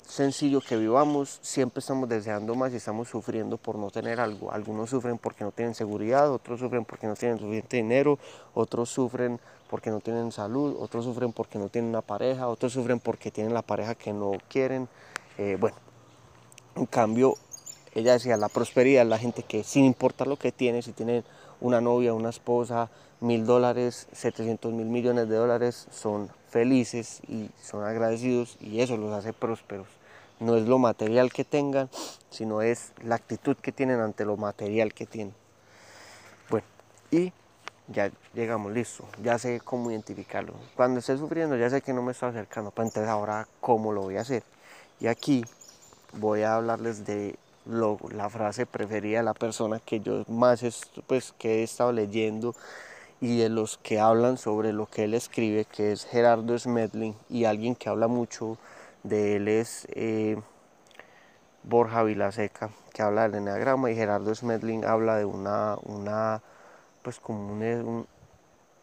sencillo 0.07 0.61
que 0.61 0.77
vivamos, 0.77 1.39
siempre 1.41 1.79
estamos 1.79 2.07
deseando 2.07 2.55
más 2.55 2.73
y 2.73 2.77
estamos 2.77 3.09
sufriendo 3.09 3.57
por 3.57 3.77
no 3.77 3.89
tener 3.89 4.19
algo. 4.19 4.51
Algunos 4.51 4.89
sufren 4.89 5.17
porque 5.17 5.43
no 5.43 5.51
tienen 5.51 5.73
seguridad, 5.73 6.31
otros 6.31 6.59
sufren 6.59 6.85
porque 6.85 7.07
no 7.07 7.15
tienen 7.15 7.39
suficiente 7.39 7.77
dinero, 7.77 8.19
otros 8.53 8.89
sufren 8.89 9.39
porque 9.69 9.89
no 9.89 9.99
tienen 9.99 10.31
salud, 10.31 10.75
otros 10.79 11.05
sufren 11.05 11.33
porque 11.33 11.59
no 11.59 11.69
tienen 11.69 11.89
una 11.89 12.01
pareja, 12.01 12.47
otros 12.47 12.73
sufren 12.73 12.99
porque 12.99 13.31
tienen 13.31 13.53
la 13.53 13.61
pareja 13.61 13.95
que 13.95 14.13
no 14.13 14.33
quieren. 14.47 14.87
Eh, 15.37 15.57
bueno, 15.59 15.77
en 16.75 16.85
cambio, 16.85 17.35
ella 17.93 18.13
decía, 18.13 18.37
la 18.37 18.49
prosperidad 18.49 19.05
la 19.05 19.17
gente 19.17 19.43
que 19.43 19.63
sin 19.63 19.85
importar 19.85 20.27
lo 20.27 20.37
que 20.37 20.51
tiene, 20.51 20.81
si 20.81 20.91
tienen 20.91 21.23
una 21.61 21.81
novia, 21.81 22.13
una 22.13 22.29
esposa, 22.29 22.89
mil 23.21 23.45
dólares, 23.45 24.07
700 24.11 24.73
mil 24.73 24.87
millones 24.87 25.27
de 25.29 25.35
dólares, 25.35 25.87
son 25.91 26.29
felices 26.55 27.19
y 27.27 27.49
son 27.61 27.83
agradecidos 27.83 28.55
y 28.61 28.79
eso 28.79 28.95
los 28.95 29.11
hace 29.11 29.33
prósperos. 29.33 29.87
No 30.39 30.55
es 30.55 30.65
lo 30.65 30.79
material 30.79 31.29
que 31.33 31.43
tengan, 31.43 31.89
sino 32.29 32.61
es 32.61 32.93
la 33.03 33.15
actitud 33.15 33.57
que 33.57 33.73
tienen 33.73 33.99
ante 33.99 34.23
lo 34.23 34.37
material 34.37 34.93
que 34.93 35.05
tienen. 35.05 35.35
Bueno, 36.49 36.65
y 37.11 37.33
ya 37.89 38.09
llegamos, 38.33 38.71
listo, 38.71 39.05
ya 39.21 39.37
sé 39.37 39.59
cómo 39.59 39.91
identificarlo. 39.91 40.53
Cuando 40.77 41.01
esté 41.01 41.17
sufriendo, 41.17 41.57
ya 41.57 41.69
sé 41.69 41.81
que 41.81 41.91
no 41.91 42.01
me 42.01 42.13
estoy 42.13 42.29
acercando, 42.29 42.71
pero 42.71 42.87
entonces 42.87 43.09
ahora, 43.09 43.49
¿cómo 43.59 43.91
lo 43.91 44.03
voy 44.03 44.15
a 44.15 44.21
hacer? 44.21 44.43
Y 45.01 45.07
aquí 45.07 45.43
voy 46.13 46.43
a 46.43 46.55
hablarles 46.55 47.05
de 47.05 47.35
la 47.65 48.29
frase 48.29 48.65
preferida 48.65 49.17
de 49.17 49.23
la 49.25 49.33
persona 49.33 49.81
que 49.81 49.99
yo 49.99 50.23
más 50.29 50.63
pues, 51.05 51.33
que 51.37 51.59
he 51.59 51.63
estado 51.63 51.91
leyendo 51.91 52.55
y 53.21 53.37
de 53.39 53.49
los 53.49 53.77
que 53.77 53.99
hablan 53.99 54.37
sobre 54.37 54.73
lo 54.73 54.87
que 54.87 55.05
él 55.05 55.13
escribe, 55.13 55.65
que 55.65 55.91
es 55.91 56.05
Gerardo 56.05 56.57
Smedlin, 56.57 57.15
y 57.29 57.45
alguien 57.45 57.75
que 57.75 57.89
habla 57.89 58.07
mucho 58.07 58.57
de 59.03 59.37
él 59.37 59.47
es 59.47 59.87
eh, 59.91 60.37
Borja 61.63 62.03
Vilaseca, 62.03 62.69
que 62.93 63.01
habla 63.01 63.23
del 63.23 63.35
eneagrama, 63.35 63.91
y 63.91 63.95
Gerardo 63.95 64.33
Smedlin 64.33 64.85
habla 64.85 65.17
de 65.17 65.25
una, 65.25 65.77
una 65.83 66.41
pues 67.01 67.19
como 67.19 67.53
un, 67.53 68.07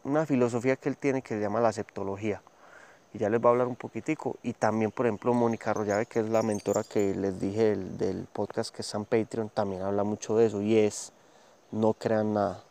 una 0.05 0.27
filosofía 0.27 0.77
que 0.77 0.89
él 0.89 0.97
tiene 0.97 1.23
que 1.23 1.35
se 1.35 1.41
llama 1.41 1.61
la 1.61 1.73
septología. 1.73 2.43
Y 3.15 3.19
ya 3.19 3.29
les 3.29 3.41
voy 3.41 3.49
a 3.49 3.53
hablar 3.53 3.67
un 3.67 3.77
poquitico. 3.77 4.37
Y 4.43 4.55
también, 4.55 4.91
por 4.91 5.07
ejemplo, 5.07 5.35
Mónica 5.35 5.71
Arroyave, 5.71 6.07
que 6.07 6.21
es 6.21 6.29
la 6.29 6.43
mentora 6.43 6.83
que 6.83 7.15
les 7.15 7.39
dije 7.39 7.77
del, 7.77 8.27
podcast 8.33 8.75
que 8.75 8.83
está 8.83 8.97
en 8.97 9.05
Patreon, 9.05 9.51
también 9.51 9.83
habla 9.83 10.03
mucho 10.03 10.37
de 10.37 10.47
eso. 10.47 10.63
Y 10.63 10.79
es, 10.79 11.13
no 11.71 11.93
crean 11.93 12.33
nada. 12.35 12.63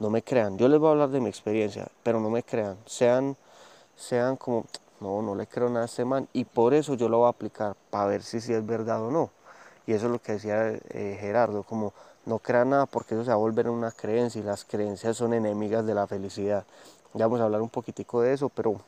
No 0.00 0.08
me 0.10 0.22
crean. 0.22 0.56
Yo 0.56 0.66
les 0.66 0.80
voy 0.80 0.88
a 0.88 0.92
hablar 0.92 1.10
de 1.10 1.20
mi 1.20 1.28
experiencia, 1.28 1.88
pero 2.02 2.20
no 2.20 2.30
me 2.30 2.42
crean. 2.42 2.78
Sean, 2.86 3.36
sean 3.96 4.36
como, 4.36 4.64
no, 4.98 5.20
no 5.20 5.34
le 5.34 5.46
creo 5.46 5.68
nada 5.68 5.82
a 5.82 5.84
este 5.84 6.06
man. 6.06 6.26
Y 6.32 6.46
por 6.46 6.72
eso 6.72 6.94
yo 6.94 7.08
lo 7.08 7.18
voy 7.18 7.26
a 7.26 7.30
aplicar, 7.30 7.76
para 7.90 8.06
ver 8.06 8.22
si, 8.22 8.38
es 8.38 8.66
verdad 8.66 9.02
o 9.02 9.10
no. 9.10 9.30
Y 9.86 9.92
eso 9.92 10.06
es 10.06 10.12
lo 10.12 10.18
que 10.20 10.32
decía 10.32 10.68
eh, 10.68 11.18
Gerardo, 11.20 11.62
como 11.64 11.92
no 12.24 12.38
crea 12.38 12.64
nada 12.64 12.86
porque 12.86 13.14
eso 13.14 13.24
se 13.24 13.30
va 13.30 13.34
a 13.34 13.38
volver 13.38 13.68
una 13.68 13.90
creencia 13.90 14.40
y 14.40 14.44
las 14.44 14.64
creencias 14.64 15.16
son 15.16 15.34
enemigas 15.34 15.84
de 15.86 15.94
la 15.94 16.06
felicidad. 16.06 16.64
Ya 17.14 17.26
vamos 17.26 17.40
a 17.40 17.44
hablar 17.44 17.60
un 17.60 17.68
poquitico 17.68 18.22
de 18.22 18.32
eso, 18.32 18.48
pero 18.48 18.80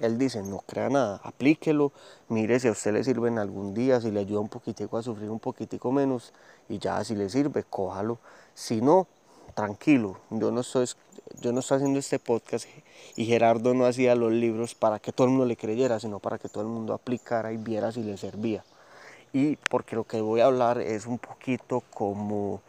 él 0.00 0.18
dice, 0.18 0.42
no 0.42 0.58
crea 0.66 0.88
nada, 0.88 1.20
aplíquelo, 1.22 1.92
mire 2.28 2.58
si 2.60 2.68
a 2.68 2.72
usted 2.72 2.92
le 2.92 3.04
sirve 3.04 3.28
en 3.28 3.38
algún 3.38 3.74
día, 3.74 4.00
si 4.00 4.10
le 4.10 4.20
ayuda 4.20 4.40
un 4.40 4.48
poquitico 4.48 4.98
a 4.98 5.02
sufrir 5.02 5.30
un 5.30 5.38
poquitico 5.38 5.92
menos 5.92 6.32
y 6.68 6.78
ya 6.78 7.02
si 7.04 7.14
le 7.14 7.28
sirve, 7.28 7.64
cójalo. 7.64 8.18
Si 8.54 8.80
no, 8.80 9.06
tranquilo, 9.56 10.20
yo 10.30 10.52
no 10.52 10.60
estoy, 10.60 10.86
yo 11.40 11.50
no 11.50 11.58
estoy 11.58 11.78
haciendo 11.78 11.98
este 11.98 12.20
podcast 12.20 12.68
y 13.16 13.24
Gerardo 13.24 13.74
no 13.74 13.86
hacía 13.86 14.14
los 14.14 14.30
libros 14.30 14.76
para 14.76 15.00
que 15.00 15.10
todo 15.10 15.26
el 15.26 15.32
mundo 15.32 15.46
le 15.46 15.56
creyera, 15.56 15.98
sino 15.98 16.20
para 16.20 16.38
que 16.38 16.48
todo 16.48 16.62
el 16.62 16.68
mundo 16.68 16.94
aplicara 16.94 17.52
y 17.52 17.56
viera 17.56 17.90
si 17.90 18.04
le 18.04 18.16
servía 18.16 18.62
y 19.36 19.56
porque 19.68 19.96
lo 19.96 20.04
que 20.04 20.20
voy 20.22 20.40
a 20.40 20.46
hablar 20.46 20.80
es 20.80 21.04
un 21.04 21.18
poquito 21.18 21.82
como, 21.92 22.62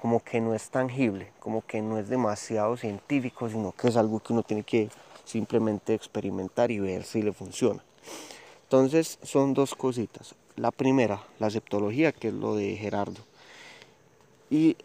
como 0.00 0.20
que 0.20 0.40
no 0.40 0.54
es 0.54 0.70
tangible, 0.70 1.32
como 1.38 1.60
que 1.66 1.82
no 1.82 1.98
es 1.98 2.08
demasiado 2.08 2.78
científico, 2.78 3.50
sino 3.50 3.72
que 3.72 3.88
es 3.88 3.96
algo 3.96 4.20
que 4.20 4.32
uno 4.32 4.42
tiene 4.42 4.62
que 4.62 4.88
simplemente 5.24 5.92
experimentar 5.92 6.70
y 6.70 6.78
ver 6.78 7.04
si 7.04 7.20
le 7.20 7.34
funciona. 7.34 7.82
Entonces 8.62 9.18
son 9.22 9.52
dos 9.52 9.74
cositas. 9.74 10.34
La 10.56 10.70
primera, 10.70 11.22
la 11.38 11.50
septología, 11.50 12.12
que 12.12 12.28
es 12.28 12.34
lo 12.34 12.56
de 12.56 12.74
Gerardo. 12.76 13.20
Y 14.48 14.78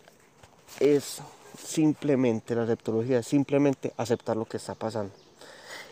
es 0.82 1.22
simplemente, 1.64 2.56
la 2.56 2.66
septología 2.66 3.20
es 3.20 3.28
simplemente 3.28 3.94
aceptar 3.98 4.38
lo 4.38 4.46
que 4.46 4.58
está 4.58 4.76
pasando. 4.76 5.14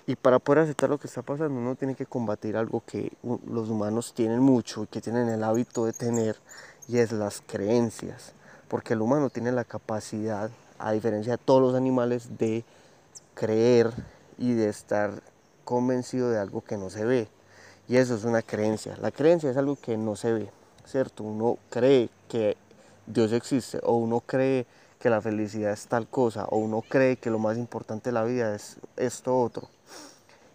Y 0.06 0.16
para 0.16 0.40
poder 0.40 0.64
aceptar 0.64 0.90
lo 0.90 0.98
que 0.98 1.08
está 1.08 1.22
pasando, 1.22 1.60
uno 1.60 1.76
tiene 1.76 1.96
que 1.96 2.06
combatir 2.06 2.56
algo 2.56 2.82
que 2.86 3.12
los 3.24 3.70
humanos 3.70 4.14
tienen 4.14 4.40
mucho 4.40 4.84
y 4.84 4.88
que 4.88 5.02
tienen 5.02 5.28
el 5.28 5.44
hábito 5.44 5.86
de 5.86 5.94
tener, 5.94 6.38
y 6.88 7.00
es 7.00 7.12
las 7.12 7.42
creencias. 7.46 8.34
Porque 8.70 8.94
el 8.94 9.02
humano 9.02 9.30
tiene 9.30 9.52
la 9.52 9.66
capacidad, 9.66 10.50
a 10.80 10.92
diferencia 10.92 11.34
de 11.34 11.44
todos 11.44 11.62
los 11.62 11.76
animales, 11.76 12.38
de 12.38 12.64
creer 13.34 13.92
y 14.38 14.54
de 14.54 14.70
estar 14.70 15.22
convencido 15.66 16.30
de 16.30 16.40
algo 16.40 16.62
que 16.62 16.78
no 16.78 16.90
se 16.90 17.04
ve. 17.04 17.28
Y 17.90 17.98
eso 17.98 18.16
es 18.16 18.24
una 18.24 18.42
creencia. 18.42 18.98
La 19.02 19.12
creencia 19.12 19.52
es 19.52 19.58
algo 19.58 19.76
que 19.76 19.98
no 19.98 20.16
se 20.16 20.32
ve, 20.32 20.50
¿cierto? 20.86 21.24
Uno 21.24 21.58
cree 21.70 22.10
que 22.30 22.58
Dios 23.06 23.32
existe 23.34 23.80
o 23.84 23.96
uno 23.96 24.22
cree 24.22 24.66
que 25.00 25.10
la 25.10 25.22
felicidad 25.22 25.72
es 25.72 25.88
tal 25.88 26.08
cosa 26.08 26.46
o 26.46 26.58
uno 26.58 26.82
cree 26.82 27.18
que 27.18 27.30
lo 27.30 27.39
más 27.39 27.58
importante 27.58 28.10
de 28.10 28.13
la 28.13 28.24
vida 28.24 28.56
es 28.56 28.77
esto 28.96 29.39
otro. 29.39 29.70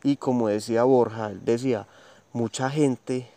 Y 0.02 0.16
como 0.16 0.48
decía 0.48 0.84
Borja, 0.84 1.28
él 1.28 1.44
decía, 1.44 1.86
mucha 2.32 2.70
gente 2.70 3.28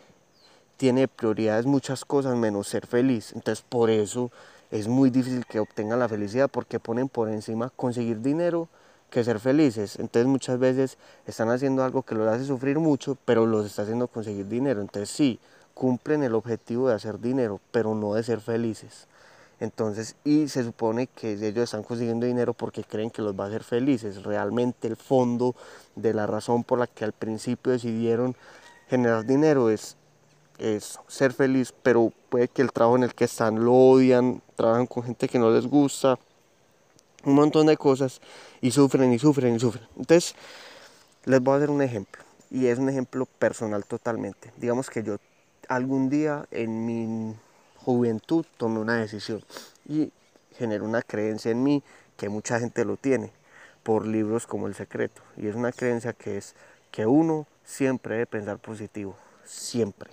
tiene 0.76 1.08
prioridades 1.08 1.66
muchas 1.66 2.04
cosas 2.04 2.36
menos 2.36 2.68
ser 2.68 2.86
feliz. 2.86 3.32
Entonces 3.34 3.64
por 3.68 3.90
eso 3.90 4.30
es 4.70 4.88
muy 4.88 5.10
difícil 5.10 5.46
que 5.46 5.60
obtengan 5.60 5.98
la 5.98 6.08
felicidad 6.08 6.50
porque 6.50 6.80
ponen 6.80 7.08
por 7.08 7.28
encima 7.28 7.70
conseguir 7.76 8.20
dinero 8.20 8.68
que 9.10 9.24
ser 9.24 9.38
felices. 9.38 9.96
Entonces 9.98 10.26
muchas 10.26 10.58
veces 10.58 10.98
están 11.26 11.50
haciendo 11.50 11.84
algo 11.84 12.02
que 12.02 12.14
los 12.14 12.28
hace 12.28 12.44
sufrir 12.44 12.78
mucho, 12.78 13.16
pero 13.24 13.46
los 13.46 13.66
está 13.66 13.82
haciendo 13.82 14.08
conseguir 14.08 14.48
dinero. 14.48 14.80
Entonces 14.80 15.08
sí, 15.10 15.38
cumplen 15.74 16.22
el 16.22 16.34
objetivo 16.34 16.88
de 16.88 16.94
hacer 16.94 17.20
dinero, 17.20 17.60
pero 17.70 17.94
no 17.94 18.14
de 18.14 18.22
ser 18.22 18.40
felices. 18.40 19.06
Entonces, 19.58 20.16
y 20.24 20.48
se 20.48 20.64
supone 20.64 21.06
que 21.06 21.32
ellos 21.32 21.64
están 21.64 21.82
consiguiendo 21.82 22.26
dinero 22.26 22.52
porque 22.52 22.84
creen 22.84 23.10
que 23.10 23.22
los 23.22 23.38
va 23.38 23.44
a 23.44 23.48
hacer 23.48 23.64
felices. 23.64 24.22
Realmente 24.22 24.86
el 24.86 24.96
fondo 24.96 25.54
de 25.94 26.12
la 26.12 26.26
razón 26.26 26.62
por 26.62 26.78
la 26.78 26.86
que 26.86 27.04
al 27.04 27.12
principio 27.12 27.72
decidieron 27.72 28.36
generar 28.88 29.24
dinero 29.24 29.70
es, 29.70 29.96
es 30.58 30.98
ser 31.08 31.32
feliz, 31.32 31.72
pero 31.82 32.12
puede 32.28 32.48
que 32.48 32.60
el 32.60 32.70
trabajo 32.70 32.96
en 32.96 33.04
el 33.04 33.14
que 33.14 33.24
están 33.24 33.64
lo 33.64 33.72
odian, 33.72 34.42
trabajan 34.56 34.86
con 34.86 35.04
gente 35.04 35.26
que 35.26 35.38
no 35.38 35.50
les 35.50 35.66
gusta, 35.66 36.18
un 37.24 37.34
montón 37.34 37.66
de 37.66 37.76
cosas 37.78 38.20
y 38.60 38.70
sufren 38.70 39.12
y 39.12 39.18
sufren 39.18 39.56
y 39.56 39.58
sufren. 39.58 39.86
Entonces, 39.96 40.34
les 41.24 41.40
voy 41.40 41.54
a 41.54 41.56
hacer 41.56 41.70
un 41.70 41.80
ejemplo 41.80 42.22
y 42.50 42.66
es 42.66 42.78
un 42.78 42.90
ejemplo 42.90 43.26
personal 43.26 43.84
totalmente. 43.86 44.52
Digamos 44.58 44.90
que 44.90 45.02
yo 45.02 45.16
algún 45.68 46.10
día 46.10 46.46
en 46.50 46.86
mi 46.86 47.34
juventud 47.86 48.44
tomé 48.56 48.80
una 48.80 48.96
decisión 48.96 49.44
y 49.88 50.12
generó 50.58 50.84
una 50.84 51.02
creencia 51.02 51.52
en 51.52 51.62
mí 51.62 51.84
que 52.16 52.28
mucha 52.28 52.58
gente 52.58 52.84
lo 52.84 52.96
tiene 52.96 53.30
por 53.84 54.04
libros 54.04 54.44
como 54.48 54.66
El 54.66 54.74
Secreto. 54.74 55.22
Y 55.36 55.46
es 55.46 55.54
una 55.54 55.70
creencia 55.70 56.12
que 56.12 56.36
es 56.36 56.56
que 56.90 57.06
uno 57.06 57.46
siempre 57.64 58.14
debe 58.14 58.26
pensar 58.26 58.58
positivo, 58.58 59.16
siempre. 59.44 60.10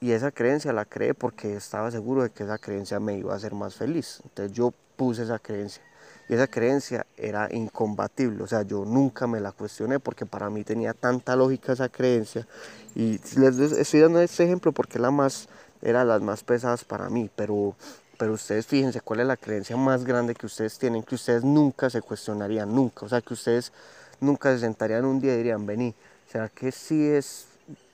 Y 0.00 0.12
esa 0.12 0.30
creencia 0.30 0.74
la 0.74 0.84
creé 0.84 1.14
porque 1.14 1.56
estaba 1.56 1.90
seguro 1.90 2.22
de 2.22 2.30
que 2.30 2.44
esa 2.44 2.58
creencia 2.58 3.00
me 3.00 3.16
iba 3.16 3.32
a 3.32 3.36
hacer 3.36 3.54
más 3.54 3.74
feliz. 3.74 4.20
Entonces 4.24 4.54
yo 4.54 4.74
puse 4.96 5.22
esa 5.22 5.38
creencia. 5.38 5.82
Y 6.28 6.34
esa 6.34 6.46
creencia 6.46 7.06
era 7.16 7.48
incompatible, 7.52 8.42
o 8.42 8.46
sea, 8.46 8.62
yo 8.62 8.84
nunca 8.84 9.26
me 9.26 9.40
la 9.40 9.52
cuestioné 9.52 10.00
porque 10.00 10.26
para 10.26 10.50
mí 10.50 10.64
tenía 10.64 10.92
tanta 10.92 11.36
lógica 11.36 11.72
esa 11.72 11.88
creencia. 11.88 12.46
Y 12.94 13.18
les 13.38 13.58
estoy 13.58 14.00
dando 14.00 14.20
este 14.20 14.44
ejemplo 14.44 14.72
porque 14.72 14.98
la 14.98 15.10
más 15.10 15.48
eran 15.86 16.08
las 16.08 16.20
más 16.20 16.42
pesadas 16.42 16.84
para 16.84 17.08
mí, 17.08 17.30
pero, 17.36 17.76
pero 18.18 18.32
ustedes 18.32 18.66
fíjense 18.66 19.00
cuál 19.00 19.20
es 19.20 19.26
la 19.26 19.36
creencia 19.36 19.76
más 19.76 20.04
grande 20.04 20.34
que 20.34 20.46
ustedes 20.46 20.78
tienen, 20.78 21.04
que 21.04 21.14
ustedes 21.14 21.44
nunca 21.44 21.88
se 21.88 22.02
cuestionarían, 22.02 22.74
nunca, 22.74 23.06
o 23.06 23.08
sea, 23.08 23.20
que 23.20 23.34
ustedes 23.34 23.72
nunca 24.20 24.52
se 24.52 24.58
sentarían 24.58 25.04
un 25.04 25.20
día 25.20 25.34
y 25.34 25.36
dirían, 25.36 25.64
vení, 25.64 25.94
¿será 26.28 26.48
que 26.48 26.72
sí 26.72 27.06
es 27.06 27.46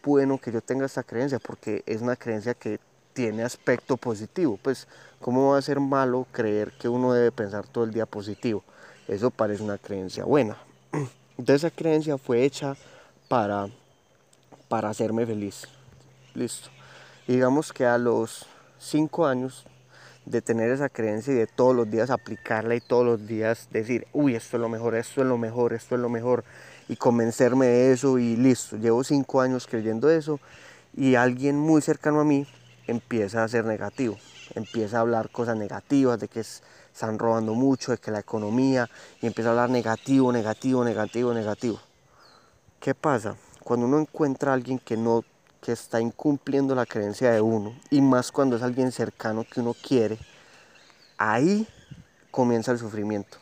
bueno 0.03 0.39
que 0.39 0.51
yo 0.51 0.63
tenga 0.63 0.87
esta 0.87 1.03
creencia? 1.03 1.39
Porque 1.39 1.83
es 1.85 2.01
una 2.01 2.17
creencia 2.17 2.55
que 2.55 2.81
tiene 3.13 3.43
aspecto 3.43 3.99
positivo, 3.99 4.59
pues 4.63 4.89
¿cómo 5.21 5.51
va 5.51 5.59
a 5.59 5.63
ser 5.63 5.79
malo 5.79 6.27
creer 6.33 6.73
que 6.73 6.89
uno 6.89 7.13
debe 7.13 7.31
pensar 7.31 7.67
todo 7.67 7.85
el 7.85 7.93
día 7.93 8.07
positivo? 8.07 8.65
Eso 9.07 9.31
parece 9.31 9.63
una 9.63 9.77
creencia 9.77 10.25
buena. 10.25 10.57
Entonces 11.37 11.65
esa 11.65 11.71
creencia 11.71 12.17
fue 12.17 12.43
hecha 12.43 12.75
para, 13.29 13.69
para 14.69 14.89
hacerme 14.89 15.27
feliz. 15.27 15.69
Listo 16.33 16.71
digamos 17.27 17.73
que 17.73 17.87
a 17.87 17.99
los 17.99 18.47
cinco 18.79 19.27
años 19.27 19.65
de 20.25 20.41
tener 20.41 20.71
esa 20.71 20.89
creencia 20.89 21.33
y 21.33 21.37
de 21.37 21.47
todos 21.47 21.75
los 21.75 21.91
días 21.91 22.11
aplicarla 22.11 22.75
y 22.75 22.81
todos 22.81 23.05
los 23.05 23.27
días 23.27 23.69
decir, 23.71 24.07
uy, 24.13 24.35
esto 24.35 24.57
es 24.57 24.61
lo 24.61 24.69
mejor, 24.69 24.95
esto 24.95 25.23
es 25.23 25.27
lo 25.27 25.39
mejor, 25.39 25.73
esto 25.73 25.95
es 25.95 26.01
lo 26.01 26.09
mejor, 26.09 26.45
y 26.89 26.97
convencerme 26.97 27.67
de 27.67 27.93
eso 27.93 28.19
y 28.19 28.37
listo, 28.37 28.77
llevo 28.77 29.03
cinco 29.05 29.41
años 29.41 29.67
creyendo 29.67 30.11
eso 30.11 30.39
y 30.97 31.15
alguien 31.15 31.59
muy 31.59 31.83
cercano 31.83 32.21
a 32.21 32.25
mí 32.25 32.47
empieza 32.87 33.43
a 33.43 33.49
ser 33.49 33.65
negativo, 33.65 34.17
empieza 34.55 34.99
a 34.99 35.01
hablar 35.01 35.31
cosas 35.31 35.57
negativas 35.57 36.21
de 36.21 36.29
que 36.29 36.41
están 36.41 37.19
robando 37.19 37.55
mucho, 37.55 37.93
de 37.93 37.99
que 37.99 38.11
la 38.11 38.21
economía, 38.21 38.89
y 39.21 39.27
empieza 39.27 39.49
a 39.49 39.53
hablar 39.53 39.71
negativo, 39.71 40.33
negativo, 40.33 40.85
negativo, 40.85 41.33
negativo. 41.33 41.81
¿Qué 42.79 42.95
pasa? 42.95 43.37
Cuando 43.63 43.87
uno 43.87 44.01
encuentra 44.01 44.51
a 44.51 44.55
alguien 44.55 44.79
que 44.79 44.97
no 44.97 45.25
que 45.63 45.73
está 45.73 46.01
incumpliendo 46.01 46.75
la 46.75 46.85
creencia 46.85 47.31
de 47.31 47.41
uno, 47.41 47.75
y 47.89 48.01
más 48.03 48.33
cuando 48.33 48.57
es 48.57 48.63
alguien 48.63 48.91
cercano 48.91 49.45
que 49.45 49.61
uno 49.61 49.75
quiere, 49.75 50.19
ahí 51.17 51.67
comienza 52.33 52.73
el 52.73 52.79
sufrimiento. 52.79 53.39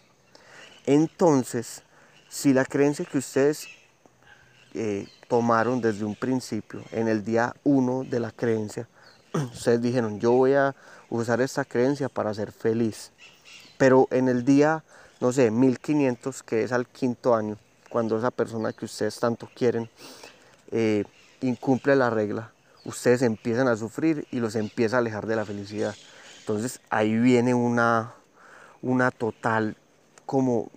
Entonces, 0.84 1.82
si 2.28 2.52
la 2.52 2.66
creencia 2.66 3.06
que 3.06 3.18
ustedes 3.18 3.66
eh, 4.74 5.08
tomaron 5.28 5.80
desde 5.80 6.04
un 6.04 6.14
principio, 6.14 6.84
en 6.92 7.08
el 7.08 7.24
día 7.24 7.54
uno 7.64 8.04
de 8.04 8.20
la 8.20 8.30
creencia, 8.30 8.86
ustedes 9.54 9.80
dijeron, 9.80 10.20
yo 10.20 10.32
voy 10.32 10.52
a 10.52 10.76
usar 11.08 11.40
esta 11.40 11.64
creencia 11.64 12.10
para 12.10 12.34
ser 12.34 12.52
feliz, 12.52 13.12
pero 13.78 14.08
en 14.10 14.28
el 14.28 14.44
día, 14.44 14.84
no 15.20 15.32
sé, 15.32 15.50
1500, 15.50 16.42
que 16.42 16.64
es 16.64 16.72
al 16.72 16.86
quinto 16.86 17.34
año, 17.34 17.56
cuando 17.88 18.18
esa 18.18 18.30
persona 18.30 18.74
que 18.74 18.84
ustedes 18.84 19.18
tanto 19.18 19.48
quieren, 19.54 19.88
eh, 20.70 21.04
incumple 21.40 21.96
la 21.96 22.10
regla, 22.10 22.52
ustedes 22.84 23.22
empiezan 23.22 23.68
a 23.68 23.76
sufrir 23.76 24.26
y 24.30 24.40
los 24.40 24.54
empieza 24.56 24.96
a 24.96 24.98
alejar 25.00 25.26
de 25.26 25.36
la 25.36 25.44
felicidad. 25.44 25.94
Entonces 26.40 26.80
ahí 26.90 27.16
viene 27.16 27.54
una, 27.54 28.14
una 28.82 29.10
total 29.10 29.76
como, 30.26 30.70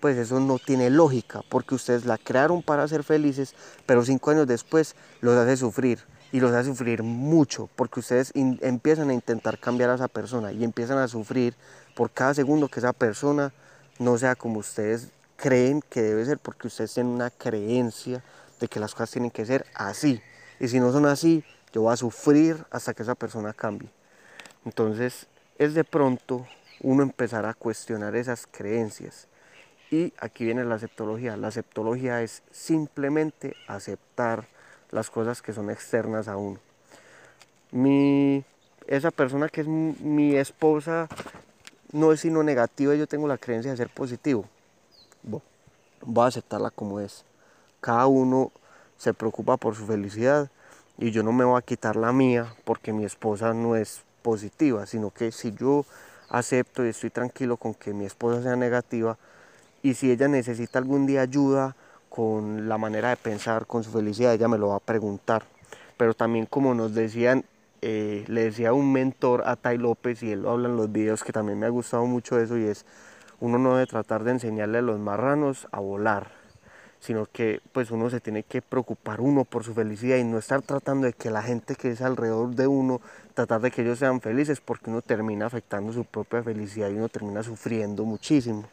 pues 0.00 0.16
eso 0.16 0.40
no 0.40 0.58
tiene 0.58 0.90
lógica, 0.90 1.42
porque 1.48 1.74
ustedes 1.74 2.04
la 2.04 2.18
crearon 2.18 2.62
para 2.62 2.86
ser 2.88 3.02
felices, 3.02 3.54
pero 3.86 4.04
cinco 4.04 4.30
años 4.30 4.46
después 4.46 4.94
los 5.20 5.36
hace 5.36 5.56
sufrir 5.56 6.00
y 6.32 6.40
los 6.40 6.52
hace 6.52 6.70
sufrir 6.70 7.02
mucho, 7.02 7.68
porque 7.76 8.00
ustedes 8.00 8.32
empiezan 8.34 9.10
a 9.10 9.14
intentar 9.14 9.58
cambiar 9.58 9.90
a 9.90 9.96
esa 9.96 10.08
persona 10.08 10.52
y 10.52 10.64
empiezan 10.64 10.98
a 10.98 11.08
sufrir 11.08 11.54
por 11.94 12.10
cada 12.10 12.34
segundo 12.34 12.68
que 12.68 12.80
esa 12.80 12.92
persona 12.92 13.52
no 13.98 14.16
sea 14.16 14.34
como 14.34 14.60
ustedes 14.60 15.08
creen 15.36 15.82
que 15.88 16.02
debe 16.02 16.24
ser 16.24 16.38
porque 16.38 16.66
ustedes 16.66 16.94
tienen 16.94 17.12
una 17.12 17.30
creencia 17.30 18.22
de 18.60 18.68
que 18.68 18.78
las 18.78 18.92
cosas 18.92 19.10
tienen 19.10 19.30
que 19.30 19.44
ser 19.44 19.66
así. 19.74 20.22
Y 20.60 20.68
si 20.68 20.78
no 20.78 20.92
son 20.92 21.06
así, 21.06 21.42
yo 21.72 21.82
voy 21.82 21.92
a 21.92 21.96
sufrir 21.96 22.64
hasta 22.70 22.94
que 22.94 23.02
esa 23.02 23.14
persona 23.14 23.52
cambie. 23.52 23.90
Entonces 24.64 25.26
es 25.58 25.74
de 25.74 25.84
pronto 25.84 26.46
uno 26.82 27.02
empezar 27.02 27.46
a 27.46 27.54
cuestionar 27.54 28.14
esas 28.16 28.46
creencias. 28.46 29.26
Y 29.90 30.12
aquí 30.18 30.44
viene 30.44 30.64
la 30.64 30.76
aceptología. 30.76 31.36
La 31.36 31.48
aceptología 31.48 32.22
es 32.22 32.42
simplemente 32.50 33.56
aceptar 33.66 34.46
las 34.90 35.10
cosas 35.10 35.42
que 35.42 35.52
son 35.52 35.70
externas 35.70 36.28
a 36.28 36.36
uno. 36.36 36.58
Mi, 37.72 38.44
esa 38.86 39.10
persona 39.10 39.48
que 39.48 39.62
es 39.62 39.66
mi 39.66 40.36
esposa 40.36 41.08
no 41.92 42.12
es 42.12 42.20
sino 42.20 42.42
negativa, 42.42 42.94
yo 42.94 43.06
tengo 43.06 43.26
la 43.26 43.38
creencia 43.38 43.70
de 43.70 43.76
ser 43.76 43.88
positivo. 43.88 44.44
voy 45.22 46.24
a 46.24 46.28
aceptarla 46.28 46.70
como 46.70 47.00
es. 47.00 47.24
Cada 47.80 48.06
uno 48.06 48.52
se 48.96 49.14
preocupa 49.14 49.56
por 49.56 49.74
su 49.74 49.86
felicidad 49.86 50.50
y 50.98 51.10
yo 51.10 51.22
no 51.22 51.32
me 51.32 51.44
voy 51.44 51.58
a 51.58 51.62
quitar 51.62 51.96
la 51.96 52.12
mía 52.12 52.54
porque 52.64 52.92
mi 52.92 53.04
esposa 53.04 53.54
no 53.54 53.76
es 53.76 54.02
positiva, 54.22 54.86
sino 54.86 55.10
que 55.10 55.32
si 55.32 55.52
yo 55.52 55.86
acepto 56.28 56.84
y 56.84 56.90
estoy 56.90 57.10
tranquilo 57.10 57.56
con 57.56 57.74
que 57.74 57.92
mi 57.92 58.04
esposa 58.04 58.42
sea 58.42 58.56
negativa 58.56 59.16
y 59.82 59.94
si 59.94 60.10
ella 60.10 60.28
necesita 60.28 60.78
algún 60.78 61.06
día 61.06 61.22
ayuda 61.22 61.74
con 62.10 62.68
la 62.68 62.76
manera 62.76 63.10
de 63.10 63.16
pensar, 63.16 63.66
con 63.66 63.82
su 63.82 63.90
felicidad, 63.90 64.34
ella 64.34 64.48
me 64.48 64.58
lo 64.58 64.68
va 64.68 64.76
a 64.76 64.80
preguntar. 64.80 65.44
Pero 65.96 66.12
también 66.12 66.46
como 66.46 66.74
nos 66.74 66.94
decían, 66.94 67.44
eh, 67.82 68.24
le 68.26 68.44
decía 68.44 68.74
un 68.74 68.92
mentor 68.92 69.42
a 69.46 69.56
Tai 69.56 69.78
López 69.78 70.22
y 70.22 70.32
él 70.32 70.42
lo 70.42 70.50
habla 70.50 70.68
en 70.68 70.76
los 70.76 70.92
videos 70.92 71.24
que 71.24 71.32
también 71.32 71.58
me 71.58 71.66
ha 71.66 71.70
gustado 71.70 72.04
mucho 72.04 72.38
eso 72.38 72.58
y 72.58 72.64
es 72.64 72.84
uno 73.40 73.58
no 73.58 73.74
debe 73.74 73.86
tratar 73.86 74.22
de 74.22 74.32
enseñarle 74.32 74.78
a 74.78 74.82
los 74.82 74.98
marranos 74.98 75.66
a 75.72 75.80
volar, 75.80 76.30
sino 77.00 77.26
que 77.26 77.60
pues 77.72 77.90
uno 77.90 78.10
se 78.10 78.20
tiene 78.20 78.42
que 78.42 78.60
preocupar 78.62 79.20
uno 79.20 79.44
por 79.44 79.64
su 79.64 79.74
felicidad 79.74 80.18
y 80.18 80.24
no 80.24 80.38
estar 80.38 80.62
tratando 80.62 81.06
de 81.06 81.14
que 81.14 81.30
la 81.30 81.42
gente 81.42 81.74
que 81.74 81.90
es 81.90 82.02
alrededor 82.02 82.54
de 82.54 82.66
uno, 82.66 83.00
tratar 83.34 83.62
de 83.62 83.70
que 83.70 83.82
ellos 83.82 83.98
sean 83.98 84.20
felices 84.20 84.60
porque 84.60 84.90
uno 84.90 85.00
termina 85.00 85.46
afectando 85.46 85.92
su 85.92 86.04
propia 86.04 86.42
felicidad 86.42 86.90
y 86.90 86.94
uno 86.94 87.08
termina 87.08 87.42
sufriendo 87.42 88.04
muchísimo. 88.04 88.68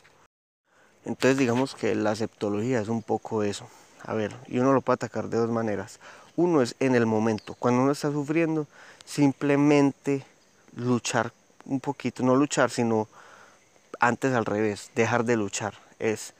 Entonces 1.05 1.38
digamos 1.38 1.74
que 1.74 1.96
la 1.96 2.12
aceptología 2.12 2.81
es 2.81 2.89
un 2.89 3.01
poco 3.01 3.43
eso. 3.43 3.67
A 4.03 4.13
ver, 4.13 4.36
y 4.48 4.60
uno 4.60 4.74
lo 4.74 4.81
puede 4.81 4.96
atacar 4.96 5.29
de 5.29 5.38
dos 5.38 5.50
maneras. 5.50 6.00
Uno 6.36 6.62
es 6.62 6.75
en 6.79 6.96
el 6.96 7.05
momento, 7.05 7.55
cuando 7.55 7.81
uno 7.81 7.93
está 7.93 8.12
sufriendo, 8.12 8.67
simplemente 9.05 10.25
luchar 10.75 11.31
un 11.65 11.79
poquito, 11.79 12.24
no 12.24 12.36
luchar, 12.36 12.69
sino 12.69 13.07
antes 14.00 14.34
al 14.34 14.46
revés, 14.46 14.91
dejar 14.96 15.24
de 15.24 15.38
luchar. 15.38 15.74
Es 15.98 16.34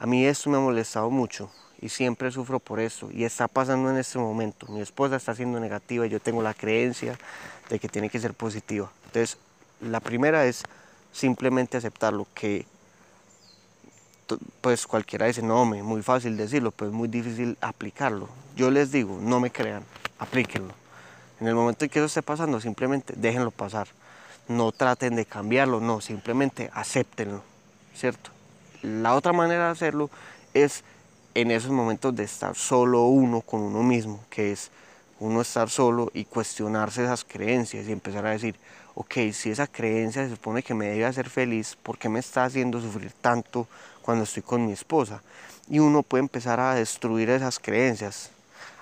a 0.00 0.06
mí 0.06 0.24
esto 0.24 0.48
me 0.48 0.56
ha 0.56 0.60
molestado 0.60 1.10
mucho 1.10 1.50
y 1.78 1.90
siempre 1.90 2.30
sufro 2.30 2.58
por 2.58 2.80
eso 2.80 3.10
y 3.12 3.24
está 3.24 3.48
pasando 3.48 3.90
en 3.90 3.98
este 3.98 4.18
momento. 4.18 4.66
Mi 4.68 4.80
esposa 4.80 5.16
está 5.16 5.34
siendo 5.34 5.60
negativa 5.60 6.06
y 6.06 6.08
yo 6.08 6.20
tengo 6.20 6.42
la 6.42 6.54
creencia 6.54 7.18
de 7.68 7.78
que 7.78 7.86
tiene 7.86 8.08
que 8.08 8.18
ser 8.18 8.32
positiva. 8.32 8.90
Entonces, 9.04 9.36
la 9.82 10.00
primera 10.00 10.46
es 10.46 10.62
simplemente 11.12 11.76
aceptarlo, 11.76 12.26
que 12.34 12.64
pues 14.62 14.86
cualquiera 14.86 15.26
dice, 15.26 15.42
no, 15.42 15.66
me 15.66 15.82
muy 15.82 16.02
fácil 16.02 16.34
decirlo, 16.36 16.70
pero 16.70 16.90
es 16.90 16.96
muy 16.96 17.08
difícil 17.08 17.58
aplicarlo. 17.60 18.30
Yo 18.56 18.70
les 18.70 18.92
digo, 18.92 19.18
no 19.20 19.38
me 19.38 19.50
crean, 19.50 19.84
aplíquenlo. 20.18 20.72
En 21.40 21.46
el 21.46 21.54
momento 21.54 21.84
en 21.84 21.90
que 21.90 21.98
eso 21.98 22.06
esté 22.06 22.22
pasando, 22.22 22.58
simplemente 22.58 23.12
déjenlo 23.16 23.50
pasar. 23.50 23.88
No 24.48 24.72
traten 24.72 25.14
de 25.14 25.26
cambiarlo, 25.26 25.78
no, 25.80 26.00
simplemente 26.00 26.70
acéptenlo, 26.72 27.42
¿cierto? 27.94 28.30
La 28.82 29.14
otra 29.14 29.32
manera 29.32 29.66
de 29.66 29.70
hacerlo 29.72 30.10
es 30.54 30.84
en 31.34 31.50
esos 31.50 31.70
momentos 31.70 32.14
de 32.16 32.24
estar 32.24 32.56
solo 32.56 33.02
uno 33.04 33.42
con 33.42 33.60
uno 33.60 33.82
mismo, 33.82 34.20
que 34.30 34.52
es 34.52 34.70
uno 35.18 35.42
estar 35.42 35.68
solo 35.68 36.10
y 36.14 36.24
cuestionarse 36.24 37.04
esas 37.04 37.24
creencias 37.24 37.86
y 37.86 37.92
empezar 37.92 38.24
a 38.24 38.30
decir, 38.30 38.56
ok, 38.94 39.14
si 39.32 39.50
esa 39.50 39.66
creencia 39.66 40.24
se 40.24 40.30
supone 40.30 40.62
que 40.62 40.72
me 40.72 40.86
debe 40.86 41.04
hacer 41.04 41.28
feliz, 41.28 41.76
¿por 41.82 41.98
qué 41.98 42.08
me 42.08 42.20
está 42.20 42.44
haciendo 42.44 42.80
sufrir 42.80 43.12
tanto 43.20 43.68
cuando 44.00 44.24
estoy 44.24 44.42
con 44.42 44.64
mi 44.64 44.72
esposa? 44.72 45.22
Y 45.68 45.78
uno 45.78 46.02
puede 46.02 46.22
empezar 46.22 46.58
a 46.58 46.74
destruir 46.74 47.28
esas 47.28 47.58
creencias, 47.58 48.30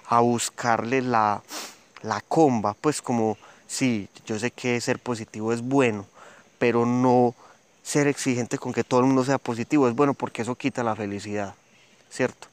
a 0.07 0.21
buscarle 0.21 1.03
la, 1.03 1.43
la 2.03 2.21
comba, 2.21 2.75
pues 2.75 3.03
como, 3.03 3.37
sí, 3.67 4.09
yo 4.27 4.39
sé 4.39 4.53
que 4.53 4.81
ser 4.81 5.01
positivo 5.01 5.53
es 5.53 5.61
bueno, 5.61 6.07
pero 6.59 6.87
no 6.87 7.35
ser 7.89 8.07
exigente 8.07 8.59
con 8.59 8.75
que 8.75 8.85
todo 8.85 9.01
el 9.01 9.07
mundo 9.07 9.25
sea 9.25 9.39
positivo 9.39 9.89
es 9.89 9.95
bueno 9.95 10.13
porque 10.13 10.43
eso 10.43 10.55
quita 10.55 10.83
la 10.83 10.95
felicidad, 10.95 11.55
¿cierto? 12.11 12.49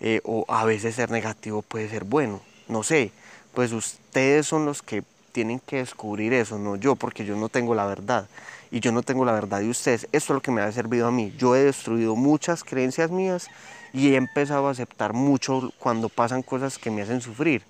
Eh, 0.00 0.20
o 0.24 0.44
a 0.48 0.64
veces 0.64 0.96
ser 0.96 1.12
negativo 1.12 1.62
puede 1.62 1.88
ser 1.88 2.02
bueno, 2.02 2.40
no 2.66 2.82
sé, 2.82 3.12
pues 3.54 3.70
ustedes 3.70 4.48
son 4.48 4.66
los 4.66 4.82
que 4.82 5.04
tienen 5.30 5.60
que 5.60 5.76
descubrir 5.76 6.32
eso, 6.32 6.58
no 6.58 6.74
yo, 6.74 6.96
porque 6.96 7.24
yo 7.24 7.36
no 7.36 7.48
tengo 7.48 7.76
la 7.76 7.86
verdad. 7.86 8.28
Y 8.72 8.80
yo 8.80 8.90
no 8.90 9.02
tengo 9.02 9.24
la 9.24 9.32
verdad 9.32 9.60
de 9.60 9.68
ustedes. 9.68 10.08
Esto 10.10 10.32
es 10.32 10.36
lo 10.36 10.40
que 10.40 10.50
me 10.50 10.60
ha 10.60 10.70
servido 10.72 11.06
a 11.06 11.10
mí. 11.12 11.32
Yo 11.38 11.54
he 11.54 11.64
destruido 11.64 12.16
muchas 12.16 12.62
creencias 12.62 13.10
mías 13.10 13.48
y 13.92 14.12
he 14.12 14.16
empezado 14.16 14.66
a 14.66 14.72
aceptar 14.72 15.12
mucho 15.12 15.72
cuando 15.78 16.08
pasan 16.08 16.42
cosas 16.42 16.78
que 16.78 16.90
me 16.90 17.02
hacen 17.02 17.20
sufrir. 17.20 17.62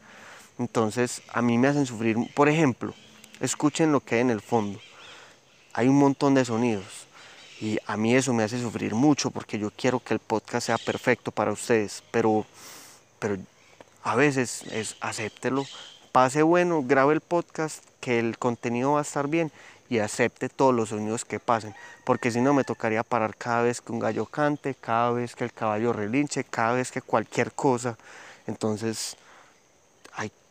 Entonces, 0.58 1.22
a 1.32 1.42
mí 1.42 1.58
me 1.58 1.68
hacen 1.68 1.84
sufrir, 1.84 2.16
por 2.34 2.48
ejemplo, 2.48 2.94
escuchen 3.40 3.92
lo 3.92 4.00
que 4.00 4.16
hay 4.16 4.20
en 4.22 4.30
el 4.30 4.40
fondo. 4.40 4.78
Hay 5.74 5.88
un 5.88 5.98
montón 5.98 6.34
de 6.34 6.44
sonidos. 6.44 7.09
Y 7.60 7.78
a 7.86 7.96
mí 7.96 8.14
eso 8.14 8.32
me 8.32 8.42
hace 8.42 8.60
sufrir 8.60 8.94
mucho 8.94 9.30
porque 9.30 9.58
yo 9.58 9.70
quiero 9.70 10.00
que 10.00 10.14
el 10.14 10.20
podcast 10.20 10.66
sea 10.66 10.78
perfecto 10.78 11.30
para 11.30 11.52
ustedes, 11.52 12.02
pero, 12.10 12.46
pero 13.18 13.36
a 14.02 14.16
veces 14.16 14.62
es 14.72 14.96
acéptelo, 15.00 15.66
pase 16.10 16.42
bueno, 16.42 16.82
grabe 16.82 17.12
el 17.12 17.20
podcast, 17.20 17.84
que 18.00 18.18
el 18.18 18.38
contenido 18.38 18.92
va 18.92 19.00
a 19.00 19.02
estar 19.02 19.28
bien 19.28 19.52
y 19.90 19.98
acepte 19.98 20.48
todos 20.48 20.74
los 20.74 20.88
sonidos 20.88 21.26
que 21.26 21.38
pasen, 21.38 21.74
porque 22.06 22.30
si 22.30 22.40
no 22.40 22.54
me 22.54 22.64
tocaría 22.64 23.02
parar 23.02 23.36
cada 23.36 23.62
vez 23.62 23.82
que 23.82 23.92
un 23.92 23.98
gallo 23.98 24.24
cante, 24.24 24.74
cada 24.74 25.10
vez 25.10 25.34
que 25.34 25.44
el 25.44 25.52
caballo 25.52 25.92
relinche, 25.92 26.44
cada 26.44 26.72
vez 26.74 26.90
que 26.90 27.02
cualquier 27.02 27.52
cosa. 27.52 27.98
Entonces, 28.46 29.16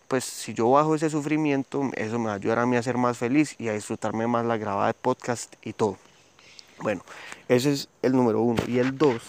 pues 0.10 0.26
si 0.26 0.56
yo 0.56 0.72
bajo 0.72 0.96
ese 0.96 1.10
sufrimiento, 1.10 1.88
eso 1.96 2.18
me 2.18 2.26
va 2.26 2.32
a 2.34 2.36
ayudar 2.36 2.60
a 2.60 2.66
mí 2.66 2.76
a 2.76 2.84
ser 2.84 2.98
más 2.98 3.18
feliz 3.18 3.56
y 3.60 3.70
a 3.70 3.74
disfrutarme 3.74 4.26
más 4.26 4.44
la 4.44 4.58
grabada 4.58 4.88
de 4.88 4.96
podcast 4.96 5.54
y 5.64 5.74
todo. 5.74 5.98
Bueno, 6.82 7.02
ese 7.50 7.74
es 7.74 7.90
el 8.02 8.14
número 8.14 8.42
uno. 8.42 8.62
Y 8.68 8.80
el 8.80 8.98
dos, 8.98 9.22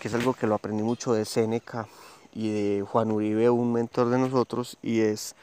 que 0.00 0.08
es 0.08 0.14
algo 0.14 0.34
que 0.34 0.46
lo 0.46 0.54
aprendí 0.54 0.82
mucho 0.82 1.14
de 1.14 1.24
Seneca 1.24 1.88
y 2.34 2.50
de 2.50 2.82
Juan 2.82 3.10
Uribe, 3.10 3.48
un 3.48 3.72
mentor 3.72 4.10
de 4.10 4.18
nosotros, 4.18 4.76
y 4.82 5.00
es 5.00 5.34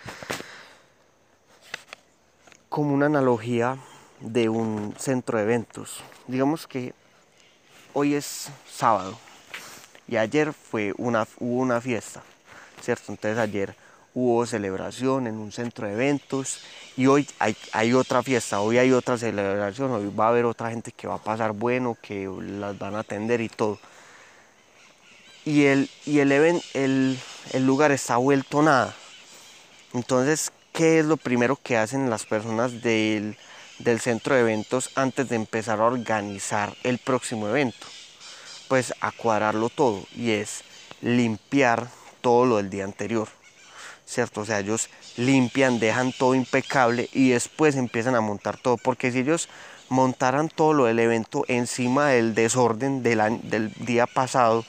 como 2.69 2.93
una 2.93 3.07
analogía 3.07 3.77
de 4.19 4.49
un 4.49 4.93
centro 4.97 5.37
de 5.37 5.45
eventos. 5.45 6.03
Digamos 6.27 6.67
que 6.67 6.93
hoy 7.93 8.13
es 8.13 8.49
sábado 8.69 9.17
y 10.07 10.17
ayer 10.17 10.53
fue 10.53 10.93
una, 10.97 11.27
hubo 11.39 11.61
una 11.61 11.81
fiesta, 11.81 12.21
¿cierto? 12.81 13.11
Entonces 13.11 13.39
ayer 13.39 13.75
hubo 14.19 14.47
celebración 14.47 15.27
en 15.27 15.37
un 15.37 15.51
centro 15.51 15.85
de 15.85 15.93
eventos 15.93 16.61
y 16.95 17.05
hoy 17.05 17.27
hay, 17.37 17.93
otra 17.93 18.23
fiesta, 18.23 18.61
hoy 18.61 18.79
hay 18.79 18.91
otra 18.91 19.15
celebración, 19.15 19.91
hoy 19.91 20.11
va 20.11 20.25
a 20.25 20.29
haber 20.29 20.45
otra 20.45 20.71
gente 20.71 20.91
que 20.91 21.07
va 21.07 21.15
a 21.15 21.23
pasar 21.23 21.51
bueno, 21.51 21.95
que 22.01 22.27
las 22.41 22.79
van 22.79 22.95
a 22.95 23.01
atender 23.01 23.41
y 23.41 23.49
todo. 23.49 23.77
Y 25.45 25.65
el, 25.65 25.87
y 26.07 26.17
el, 26.17 26.31
el, 26.31 27.19
el 27.53 27.65
lugar 27.67 27.91
está 27.91 28.17
vuelto 28.17 28.63
nada. 28.63 28.95
Entonces, 29.93 30.51
¿qué 30.73 30.97
es 30.97 31.05
lo 31.05 31.17
primero 31.17 31.55
que 31.55 31.77
hacen 31.77 32.09
las 32.09 32.25
personas 32.25 32.81
del, 32.81 33.37
del 33.77 33.99
centro 33.99 34.33
de 34.33 34.41
eventos 34.41 34.89
antes 34.95 35.29
de 35.29 35.35
empezar 35.35 35.79
a 35.79 35.85
organizar 35.85 36.73
el 36.81 36.97
próximo 36.97 37.49
evento? 37.49 37.85
Pues 38.67 38.95
a 38.99 39.11
cuadrarlo 39.11 39.69
todo 39.69 40.03
y 40.15 40.31
es 40.31 40.63
limpiar 41.01 41.87
todo 42.21 42.47
lo 42.47 42.57
del 42.57 42.71
día 42.71 42.83
anterior. 42.83 43.27
¿Cierto? 44.07 44.41
O 44.41 44.45
sea, 44.45 44.59
ellos 44.59 44.89
limpian, 45.17 45.79
dejan 45.79 46.13
todo 46.13 46.33
impecable 46.33 47.09
y 47.13 47.29
después 47.29 47.75
empiezan 47.75 48.15
a 48.15 48.21
montar 48.21 48.57
todo, 48.57 48.77
porque 48.77 49.11
si 49.11 49.19
ellos 49.19 49.49
montaran 49.89 50.49
todo 50.49 50.73
lo 50.73 50.85
del 50.85 50.99
evento 50.99 51.43
encima 51.47 52.07
del 52.07 52.33
desorden 52.33 53.03
del, 53.03 53.21
del 53.43 53.73
día 53.73 54.07
pasado, 54.07 54.65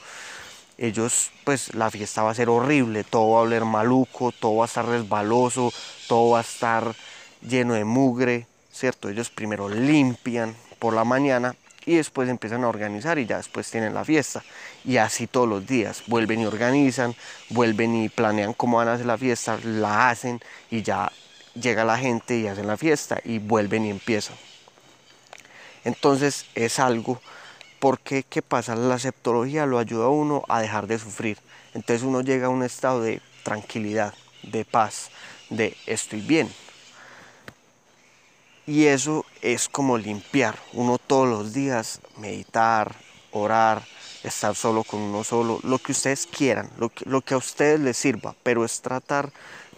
ellos 0.76 1.30
pues 1.44 1.74
la 1.74 1.90
fiesta 1.90 2.22
va 2.22 2.30
a 2.32 2.34
ser 2.34 2.48
horrible, 2.48 3.04
todo 3.04 3.32
va 3.32 3.38
a 3.38 3.42
oler 3.42 3.64
maluco, 3.64 4.32
todo 4.32 4.56
va 4.56 4.64
a 4.64 4.66
estar 4.66 4.86
resbaloso, 4.86 5.72
todo 6.08 6.30
va 6.30 6.38
a 6.38 6.42
estar 6.42 6.94
lleno 7.42 7.74
de 7.74 7.84
mugre, 7.84 8.46
¿cierto? 8.72 9.08
Ellos 9.08 9.30
primero 9.30 9.68
limpian 9.68 10.54
por 10.78 10.94
la 10.94 11.04
mañana 11.04 11.56
y 11.88 11.96
después 11.96 12.28
empiezan 12.28 12.64
a 12.64 12.68
organizar 12.68 13.18
y 13.18 13.24
ya 13.24 13.38
después 13.38 13.70
tienen 13.70 13.94
la 13.94 14.04
fiesta. 14.04 14.44
Y 14.84 14.98
así 14.98 15.26
todos 15.26 15.48
los 15.48 15.66
días, 15.66 16.02
vuelven 16.06 16.42
y 16.42 16.46
organizan, 16.46 17.14
vuelven 17.48 17.94
y 17.96 18.08
planean 18.10 18.52
cómo 18.52 18.76
van 18.76 18.88
a 18.88 18.92
hacer 18.94 19.06
la 19.06 19.16
fiesta, 19.16 19.58
la 19.64 20.10
hacen 20.10 20.40
y 20.70 20.82
ya 20.82 21.10
llega 21.54 21.84
la 21.86 21.96
gente 21.98 22.36
y 22.38 22.46
hacen 22.46 22.66
la 22.66 22.76
fiesta 22.76 23.20
y 23.24 23.38
vuelven 23.38 23.86
y 23.86 23.90
empiezan. 23.90 24.36
Entonces 25.84 26.46
es 26.54 26.78
algo 26.78 27.20
Porque, 27.80 28.24
¿qué 28.24 28.42
pasa? 28.42 28.76
La 28.76 28.96
aceptología 28.96 29.66
lo 29.66 29.78
ayuda 29.78 30.06
a 30.06 30.08
uno 30.10 30.44
a 30.48 30.60
dejar 30.60 30.86
de 30.88 30.98
sufrir. 30.98 31.38
Entonces 31.74 32.04
uno 32.04 32.22
llega 32.22 32.46
a 32.48 32.50
un 32.50 32.64
estado 32.64 33.02
de 33.02 33.22
tranquilidad, 33.44 34.14
de 34.42 34.64
paz, 34.64 35.10
de 35.50 35.76
estoy 35.86 36.20
bien. 36.20 36.50
Y 38.68 38.84
eso 38.84 39.24
es 39.40 39.66
como 39.66 39.96
limpiar. 39.96 40.58
Uno 40.74 40.98
todos 40.98 41.26
los 41.26 41.54
días 41.54 42.02
meditar, 42.18 42.94
orar, 43.30 43.82
estar 44.22 44.54
solo 44.54 44.84
con 44.84 45.00
uno 45.00 45.24
solo, 45.24 45.58
lo 45.62 45.78
que 45.78 45.92
ustedes 45.92 46.26
quieran, 46.26 46.70
lo 46.76 46.90
que, 47.22 47.32
a 47.32 47.38
ustedes 47.38 47.80
les 47.80 47.96
sirva, 47.96 48.34
pero 48.42 48.66
es 48.66 48.82
tratar 48.82 49.32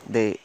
de 0.09 0.41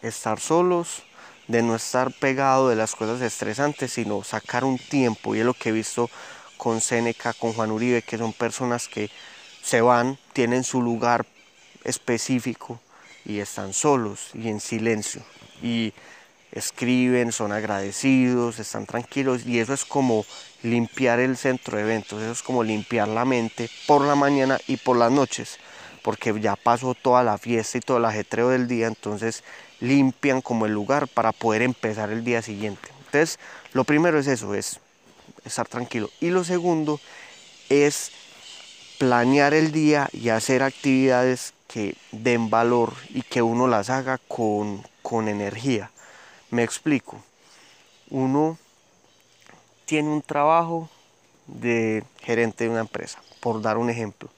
estar 0.00 0.40
solos, 0.40 1.02
de 1.48 1.62
no 1.62 1.76
estar 1.76 2.12
pegado 2.12 2.70
de 2.70 2.76
las 2.76 2.96
cosas 2.96 3.20
estresantes, 3.20 3.92
sino 3.92 4.24
sacar 4.24 4.64
un 4.64 4.78
tiempo. 4.78 5.34
Y 5.34 5.40
es 5.40 5.44
lo 5.44 5.52
que 5.52 5.68
he 5.68 5.72
visto 5.72 6.08
con 6.56 6.80
Seneca, 6.80 7.34
con 7.34 7.52
Juan 7.52 7.70
Uribe, 7.70 8.00
que 8.00 8.16
son 8.16 8.32
personas 8.32 8.88
que 8.88 9.10
se 9.62 9.82
van, 9.82 10.18
tienen 10.32 10.64
su 10.64 10.80
lugar 10.80 11.26
específico 11.84 12.80
y 13.26 13.40
están 13.40 13.74
solos 13.74 14.30
y 14.32 14.48
en 14.48 14.60
silencio. 14.60 15.22
Y 15.62 15.92
escriben, 16.52 17.32
son 17.32 17.52
agradecidos, 17.52 18.58
están 18.58 18.86
tranquilos 18.86 19.46
y 19.46 19.58
eso 19.58 19.74
es 19.74 19.84
como 19.84 20.24
limpiar 20.62 21.20
el 21.20 21.36
centro 21.36 21.76
de 21.76 21.84
eventos, 21.84 22.22
eso 22.22 22.32
es 22.32 22.42
como 22.42 22.64
limpiar 22.64 23.08
la 23.08 23.24
mente 23.24 23.68
por 23.86 24.02
la 24.02 24.14
mañana 24.14 24.58
y 24.66 24.76
por 24.76 24.96
las 24.96 25.12
noches, 25.12 25.58
porque 26.02 26.38
ya 26.40 26.56
pasó 26.56 26.94
toda 26.94 27.22
la 27.22 27.38
fiesta 27.38 27.78
y 27.78 27.80
todo 27.80 27.98
el 27.98 28.04
ajetreo 28.04 28.48
del 28.48 28.68
día, 28.68 28.86
entonces 28.86 29.44
limpian 29.80 30.40
como 30.40 30.66
el 30.66 30.72
lugar 30.72 31.08
para 31.08 31.32
poder 31.32 31.62
empezar 31.62 32.10
el 32.10 32.24
día 32.24 32.42
siguiente. 32.42 32.88
Entonces, 33.06 33.38
lo 33.72 33.84
primero 33.84 34.18
es 34.18 34.26
eso, 34.26 34.54
es 34.54 34.80
estar 35.44 35.68
tranquilo. 35.68 36.10
Y 36.20 36.30
lo 36.30 36.44
segundo 36.44 37.00
es 37.68 38.10
planear 38.98 39.54
el 39.54 39.72
día 39.72 40.08
y 40.12 40.30
hacer 40.30 40.62
actividades 40.62 41.52
que 41.68 41.96
den 42.12 42.50
valor 42.50 42.94
y 43.10 43.22
que 43.22 43.42
uno 43.42 43.66
las 43.66 43.90
haga 43.90 44.18
con, 44.28 44.82
con 45.02 45.28
energía. 45.28 45.90
Me 46.50 46.62
explico. 46.62 47.20
Uno 48.08 48.56
tiene 49.84 50.08
un 50.08 50.22
trabajo 50.22 50.88
de 51.46 52.04
gerente 52.20 52.64
de 52.64 52.70
una 52.70 52.80
empresa, 52.80 53.20
por 53.40 53.62
dar 53.62 53.78
un 53.78 53.90
ejemplo. 53.90 54.28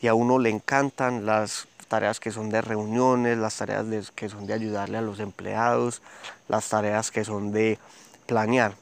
Y 0.00 0.06
a 0.06 0.14
uno 0.14 0.38
le 0.38 0.50
encantan 0.50 1.26
las 1.26 1.66
tareas 1.88 2.20
que 2.20 2.30
son 2.30 2.50
de 2.50 2.60
reuniones, 2.60 3.36
las 3.36 3.56
tareas 3.56 3.86
que 4.14 4.28
son 4.28 4.46
de 4.46 4.54
ayudarle 4.54 4.98
a 4.98 5.02
los 5.02 5.20
empleados, 5.20 6.02
las 6.48 6.68
tareas 6.68 7.10
que 7.10 7.24
son 7.24 7.52
de 7.52 7.78
planear. 8.26 8.74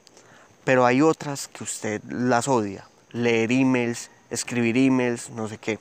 Pero 0.65 0.85
hay 0.85 1.03
otras 1.03 1.49
que 1.49 1.65
usted 1.65 2.03
las 2.09 2.49
odia. 2.49 2.87
Leer 3.13 3.53
emails, 3.53 4.11
escribir 4.31 4.77
emails, 4.77 5.31
no 5.31 5.49
sé 5.49 5.59
qué. 5.59 5.79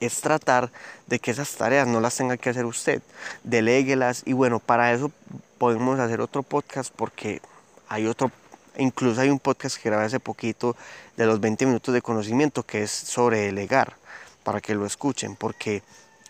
Es 0.00 0.20
tratar 0.20 0.70
de 1.06 1.18
que 1.18 1.30
esas 1.30 1.54
tareas 1.54 1.86
no 1.86 2.00
las 2.00 2.16
tenga 2.16 2.36
que 2.36 2.50
hacer 2.50 2.64
usted. 2.64 3.02
Deléguelas 3.44 4.22
y 4.24 4.32
bueno, 4.32 4.58
para 4.58 4.92
eso 4.92 5.10
podemos 5.58 5.98
hacer 5.98 6.20
otro 6.20 6.42
podcast 6.42 6.92
porque 6.94 7.40
hay 7.88 8.06
otro 8.06 8.30
Incluso 8.78 9.22
hay 9.22 9.30
un 9.30 9.38
podcast 9.38 9.80
que 9.80 9.88
grabé 9.88 10.04
hace 10.04 10.20
poquito 10.20 10.76
de 11.16 11.24
los 11.24 11.40
20 11.40 11.64
minutos 11.64 11.94
de 11.94 12.02
conocimiento 12.02 12.62
que 12.62 12.82
es 12.82 12.90
sobre 12.90 13.40
delegar, 13.46 13.96
para 14.44 14.60
que 14.60 14.74
lo 14.74 14.84
escuchen, 14.84 15.34
porque 15.34 15.82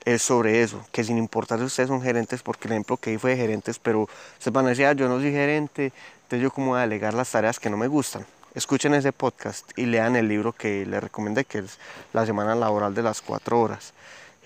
es 0.05 0.23
sobre 0.23 0.63
eso, 0.63 0.87
que 0.93 1.03
sin 1.03 1.19
importar 1.19 1.59
si 1.59 1.65
ustedes 1.65 1.89
son 1.89 2.01
gerentes, 2.01 2.43
porque 2.43 2.69
el 2.69 2.75
ejemplo 2.75 2.97
que 2.97 3.11
di 3.11 3.19
fue 3.19 3.33
de 3.33 3.37
gerentes, 3.37 3.81
pero 3.81 4.03
ustedes 4.03 4.53
van 4.53 4.67
a 4.67 4.69
decir, 4.71 4.87
ah, 4.87 4.93
yo 4.93 5.09
no 5.09 5.19
soy 5.19 5.33
gerente, 5.33 5.93
entonces 6.23 6.41
yo 6.41 6.53
cómo 6.53 6.69
voy 6.69 6.79
a 6.79 6.83
delegar 6.83 7.15
las 7.15 7.31
tareas 7.33 7.59
que 7.59 7.69
no 7.69 7.77
me 7.77 7.89
gustan. 7.89 8.25
Escuchen 8.57 8.95
ese 8.95 9.12
podcast 9.12 9.71
y 9.79 9.85
lean 9.85 10.16
el 10.16 10.29
libro 10.29 10.55
que 10.55 10.87
les 10.87 11.03
recomendé, 11.03 11.45
que 11.45 11.59
es 11.59 11.79
La 12.14 12.25
Semana 12.25 12.55
Laboral 12.55 12.95
de 12.95 13.03
las 13.03 13.21
Cuatro 13.21 13.61
Horas. 13.61 13.92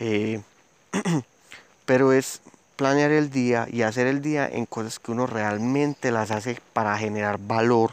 Eh, 0.00 0.40
pero 1.86 2.12
es 2.12 2.40
planear 2.74 3.12
el 3.12 3.30
día 3.30 3.68
y 3.70 3.82
hacer 3.82 4.08
el 4.08 4.20
día 4.20 4.48
en 4.48 4.66
cosas 4.66 4.98
que 4.98 5.12
uno 5.12 5.28
realmente 5.28 6.10
las 6.10 6.32
hace 6.32 6.60
para 6.72 6.98
generar 6.98 7.38
valor 7.38 7.92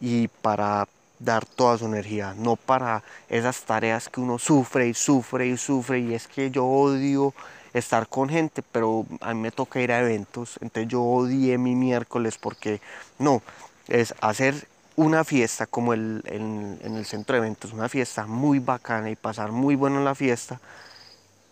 y 0.00 0.26
para 0.26 0.88
dar 1.20 1.46
toda 1.46 1.78
su 1.78 1.86
energía, 1.86 2.34
no 2.36 2.56
para 2.56 3.04
esas 3.28 3.62
tareas 3.62 4.08
que 4.08 4.20
uno 4.20 4.40
sufre 4.40 4.88
y 4.88 4.94
sufre 4.94 5.46
y 5.46 5.56
sufre 5.56 6.00
y 6.00 6.14
es 6.14 6.26
que 6.26 6.50
yo 6.50 6.66
odio 6.66 7.34
estar 7.72 8.08
con 8.08 8.28
gente, 8.28 8.62
pero 8.72 9.06
a 9.20 9.32
mí 9.32 9.40
me 9.40 9.52
toca 9.52 9.80
ir 9.80 9.92
a 9.92 10.00
eventos, 10.00 10.58
entonces 10.60 10.90
yo 10.90 11.04
odié 11.04 11.56
mi 11.56 11.76
miércoles 11.76 12.36
porque 12.36 12.80
no, 13.20 13.42
es 13.86 14.12
hacer 14.20 14.66
una 14.96 15.24
fiesta 15.24 15.66
como 15.66 15.92
el, 15.92 16.22
en, 16.26 16.78
en 16.82 16.96
el 16.96 17.04
centro 17.04 17.34
de 17.34 17.38
eventos, 17.38 17.72
una 17.72 17.88
fiesta 17.88 18.26
muy 18.26 18.58
bacana 18.58 19.10
y 19.10 19.16
pasar 19.16 19.52
muy 19.52 19.74
bueno 19.74 19.98
en 19.98 20.04
la 20.04 20.14
fiesta, 20.14 20.60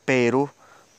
pero 0.04 0.50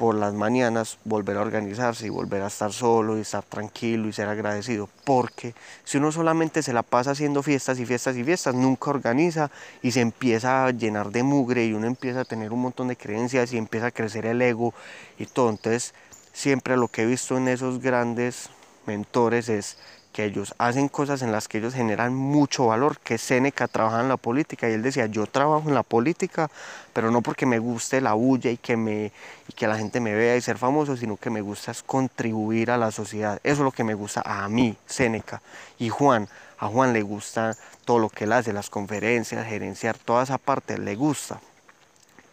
por 0.02 0.16
las 0.16 0.34
mañanas 0.34 0.98
volver 1.04 1.38
a 1.38 1.42
organizarse 1.42 2.08
y 2.08 2.10
volver 2.10 2.42
a 2.42 2.48
estar 2.48 2.74
solo 2.74 3.20
y 3.20 3.22
estar 3.22 3.44
tranquilo 3.44 4.08
y 4.08 4.14
ser 4.14 4.30
agradecido. 4.30 4.90
Porque 5.06 5.54
si 5.84 6.00
uno 6.00 6.12
solamente 6.12 6.64
se 6.64 6.74
la 6.74 6.82
pasa 6.82 7.12
haciendo 7.12 7.44
fiestas 7.44 7.78
y 7.78 7.86
fiestas 7.86 8.16
y 8.18 8.24
fiestas, 8.24 8.56
nunca 8.56 8.90
organiza 8.90 9.52
y 9.84 9.92
se 9.92 10.02
empieza 10.02 10.66
a 10.66 10.72
llenar 10.72 11.12
de 11.12 11.22
mugre 11.22 11.68
y 11.68 11.74
uno 11.74 11.86
empieza 11.86 12.22
a 12.22 12.26
tener 12.26 12.52
un 12.52 12.64
montón 12.64 12.88
de 12.88 12.98
creencias 12.98 13.54
y 13.54 13.60
empieza 13.60 13.86
a 13.86 13.92
crecer 13.92 14.26
el 14.26 14.42
ego 14.42 14.74
y 15.20 15.28
todo. 15.28 15.52
Entonces, 15.52 15.94
siempre 16.34 16.78
lo 16.78 16.88
que 16.88 17.04
he 17.04 17.06
visto 17.06 17.38
en 17.38 17.48
esos 17.48 17.80
grandes 17.80 18.50
mentores 18.88 19.50
es 19.50 19.78
que 20.12 20.26
ellos 20.26 20.54
hacen 20.58 20.90
cosas 20.90 21.22
en 21.22 21.32
las 21.32 21.48
que 21.48 21.60
ellos 21.60 21.74
generan 21.74 22.14
mucho 22.14 22.68
valor, 22.68 23.00
que 23.00 23.18
Seneca 23.18 23.68
trabaja 23.68 24.02
en 24.02 24.10
la 24.10 24.18
política 24.18 24.70
y 24.70 24.74
él 24.74 24.82
decía, 24.82 25.06
yo 25.06 25.26
trabajo 25.26 25.70
en 25.70 25.76
la 25.76 25.84
política, 25.84 26.50
pero 26.94 27.12
no 27.12 27.22
porque 27.22 27.46
me 27.46 27.60
guste 27.60 28.02
la 28.02 28.14
bulla 28.14 28.52
y 28.52 28.58
que, 28.58 28.76
me, 28.76 29.12
y 29.48 29.54
que 29.54 29.68
la 29.68 29.78
gente 29.78 30.00
me 30.00 30.14
vea 30.14 30.36
y 30.36 30.42
ser 30.42 30.58
famoso, 30.58 30.98
sino 30.98 31.18
que 31.18 31.30
me 31.30 31.42
gusta 31.42 31.72
es 31.72 31.82
contribuir 31.82 32.72
a 32.72 32.78
la 32.78 32.92
sociedad. 32.92 33.40
Eso 33.44 33.54
es 33.54 33.60
lo 33.60 33.72
que 33.72 33.84
me 33.84 33.94
gusta 33.94 34.22
a 34.26 34.48
mí, 34.50 34.76
Seneca. 34.86 35.42
Y 35.80 35.90
Juan, 35.90 36.28
a 36.60 36.68
Juan 36.68 36.94
le 36.94 37.02
gusta 37.02 37.56
todo 37.86 38.00
lo 38.00 38.10
que 38.10 38.26
él 38.26 38.34
hace, 38.34 38.54
las 38.54 38.70
conferencias, 38.70 39.48
gerenciar, 39.48 39.98
toda 39.98 40.24
esa 40.24 40.38
parte 40.38 40.78
le 40.78 40.96
gusta. 40.96 41.40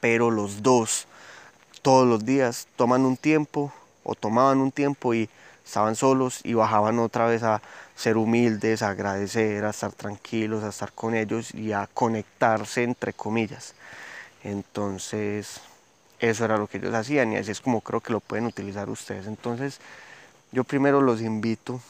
Pero 0.00 0.30
los 0.30 0.62
dos, 0.62 1.06
todos 1.82 2.06
los 2.06 2.24
días, 2.24 2.66
toman 2.76 3.04
un 3.04 3.16
tiempo 3.16 3.72
o 4.02 4.14
tomaban 4.14 4.58
un 4.58 4.72
tiempo 4.72 5.14
y 5.14 5.28
estaban 5.68 5.96
solos 5.96 6.40
y 6.44 6.54
bajaban 6.54 6.98
otra 6.98 7.26
vez 7.26 7.42
a 7.42 7.61
ser 7.94 8.16
humildes, 8.16 8.81
a 8.81 8.88
agradecer, 8.88 9.66
a 9.66 9.70
estar 9.70 9.92
tranquilos, 9.92 10.64
a 10.64 10.70
estar 10.70 10.92
con 10.92 11.14
ellos 11.14 11.54
y 11.54 11.72
a 11.72 11.87
conectarse 11.92 12.85
entre 12.85 13.12
comillas. 13.12 13.74
Entonces, 14.42 15.61
eso 16.20 16.44
era 16.46 16.57
lo 16.57 16.68
que 16.68 16.78
ellos 16.78 16.94
hacían 16.94 17.33
y 17.33 17.37
así 17.37 17.50
es 17.50 17.61
como 17.61 17.83
creo 17.83 18.00
que 18.00 18.14
lo 18.14 18.20
pueden 18.20 18.46
utilizar 18.46 18.88
ustedes. 18.88 19.26
Entonces, 19.26 19.78
yo 20.52 20.64
primero 20.64 21.02
los 21.02 21.20
invito 21.20 21.83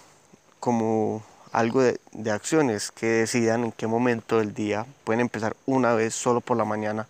como 0.58 1.22
algo 1.52 1.80
de, 1.80 2.00
acciones 2.32 2.90
que 2.90 3.06
decidan 3.06 3.62
en 3.62 3.70
qué 3.70 3.86
momento 3.86 4.38
del 4.38 4.54
día 4.54 4.86
pueden 5.04 5.20
empezar 5.20 5.54
una 5.66 5.94
vez 5.94 6.14
solo 6.16 6.40
por 6.40 6.56
la 6.56 6.64
mañana. 6.64 7.06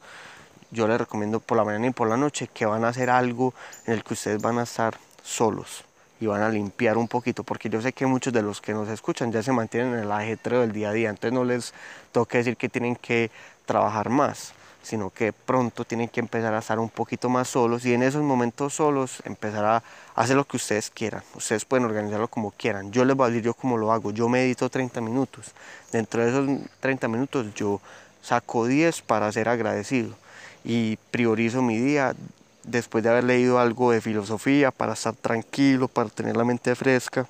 Yo 0.71 0.87
les 0.87 0.99
recomiendo 0.99 1.41
por 1.41 1.57
la 1.57 1.65
mañana 1.65 1.87
y 1.87 1.93
por 1.93 2.11
la 2.11 2.19
noche 2.19 2.51
que 2.53 2.67
van 2.67 2.85
a 2.85 2.89
hacer 2.89 3.09
algo 3.09 3.55
en 3.87 3.95
el 3.95 4.05
que 4.05 4.13
ustedes 4.13 4.43
van 4.43 4.59
a 4.59 4.65
estar 4.65 4.99
solos 5.23 5.88
y 6.21 6.27
van 6.27 6.43
a 6.43 6.49
limpiar 6.49 6.97
un 6.97 7.09
poquito, 7.09 7.45
porque 7.45 7.69
yo 7.69 7.81
sé 7.81 7.93
que 7.93 8.07
muchos 8.07 8.33
de 8.33 8.43
los 8.43 8.61
que 8.61 8.73
nos 8.73 8.89
escuchan 8.89 9.33
ya 9.33 9.43
se 9.43 9.53
mantienen 9.53 9.95
en 9.95 10.01
el 10.01 10.13
ajetreo 10.13 10.63
del 10.63 10.73
día 10.73 10.91
a 10.91 10.93
día, 10.93 11.11
entonces 11.11 11.33
no 11.33 11.45
les 11.45 11.73
toca 12.13 12.39
decir 12.39 12.57
que 12.57 12.69
tienen 12.69 12.97
que 12.97 13.31
trabajar 13.67 14.09
más, 14.09 14.53
sino 14.83 15.11
que 15.11 15.33
pronto 15.33 15.85
tienen 15.85 16.09
que 16.09 16.21
empezar 16.21 16.55
a 16.55 16.59
estar 16.59 16.79
un 16.79 16.89
poquito 16.89 17.29
más 17.29 17.49
solos 17.49 17.85
y 17.85 17.93
en 17.93 18.03
esos 18.03 18.23
momentos 18.23 18.75
solos 18.75 19.23
empezar 19.25 19.65
a 19.65 19.83
hacer 20.15 20.37
lo 20.37 20.45
que 20.45 20.57
ustedes 20.57 20.91
quieran. 20.91 21.23
Ustedes 21.35 21.65
pueden 21.65 21.85
organizarlo 21.85 22.29
como 22.29 22.51
quieran. 22.53 22.91
Yo 22.91 23.05
les 23.05 23.15
voy 23.15 23.27
a 23.27 23.29
decir 23.29 23.45
yo 23.45 23.55
cómo 23.55 23.77
lo 23.77 23.93
hago. 23.93 24.11
Yo 24.13 24.29
medito 24.29 24.71
30 24.71 25.01
minutos. 25.03 25.53
Dentro 25.93 26.23
de 26.23 26.31
esos 26.31 26.71
30 26.81 27.07
minutos 27.09 27.55
yo 27.55 27.81
saco 28.23 28.67
10 28.67 29.03
para 29.03 29.31
ser 29.31 29.49
agradecido 29.49 30.15
y 30.65 30.97
priorizo 31.11 31.63
mi 31.63 31.79
día 31.79 32.15
después 32.71 33.03
de 33.03 33.11
haber 33.11 33.25
leído 33.25 33.59
algo 33.59 33.91
de 33.91 34.01
filosofía 34.01 34.71
para 34.71 34.93
estar 34.93 35.15
tranquilo, 35.15 35.89
para 35.89 36.09
tener 36.09 36.37
la 36.37 36.45
mente 36.45 36.75
fresca 36.75 37.27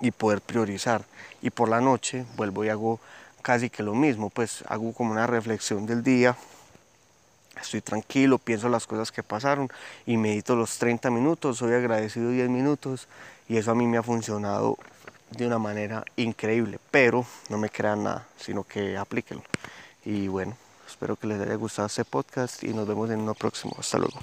y 0.00 0.10
poder 0.10 0.40
priorizar. 0.40 1.04
Y 1.42 1.50
por 1.50 1.68
la 1.68 1.80
noche 1.80 2.24
vuelvo 2.36 2.64
y 2.64 2.68
hago 2.68 3.00
casi 3.42 3.70
que 3.70 3.82
lo 3.82 3.94
mismo, 3.94 4.30
pues 4.30 4.64
hago 4.68 4.92
como 4.92 5.12
una 5.12 5.26
reflexión 5.26 5.86
del 5.86 6.02
día, 6.02 6.36
estoy 7.60 7.80
tranquilo, 7.80 8.38
pienso 8.38 8.68
las 8.68 8.86
cosas 8.86 9.12
que 9.12 9.22
pasaron 9.22 9.68
y 10.06 10.16
medito 10.16 10.56
los 10.56 10.78
30 10.78 11.10
minutos, 11.10 11.58
soy 11.58 11.74
agradecido 11.74 12.30
10 12.30 12.48
minutos 12.48 13.08
y 13.48 13.56
eso 13.56 13.70
a 13.70 13.74
mí 13.74 13.86
me 13.86 13.98
ha 13.98 14.02
funcionado 14.02 14.76
de 15.30 15.46
una 15.46 15.58
manera 15.58 16.04
increíble, 16.16 16.78
pero 16.90 17.26
no 17.48 17.58
me 17.58 17.70
crean 17.70 18.04
nada, 18.04 18.26
sino 18.38 18.64
que 18.64 18.96
aplíquenlo. 18.96 19.44
Y 20.04 20.28
bueno, 20.28 20.56
espero 20.86 21.16
que 21.16 21.26
les 21.26 21.40
haya 21.40 21.54
gustado 21.54 21.86
este 21.86 22.04
podcast 22.04 22.64
y 22.64 22.72
nos 22.72 22.88
vemos 22.88 23.10
en 23.10 23.20
uno 23.20 23.34
próximo. 23.34 23.76
Hasta 23.78 23.98
luego. 23.98 24.16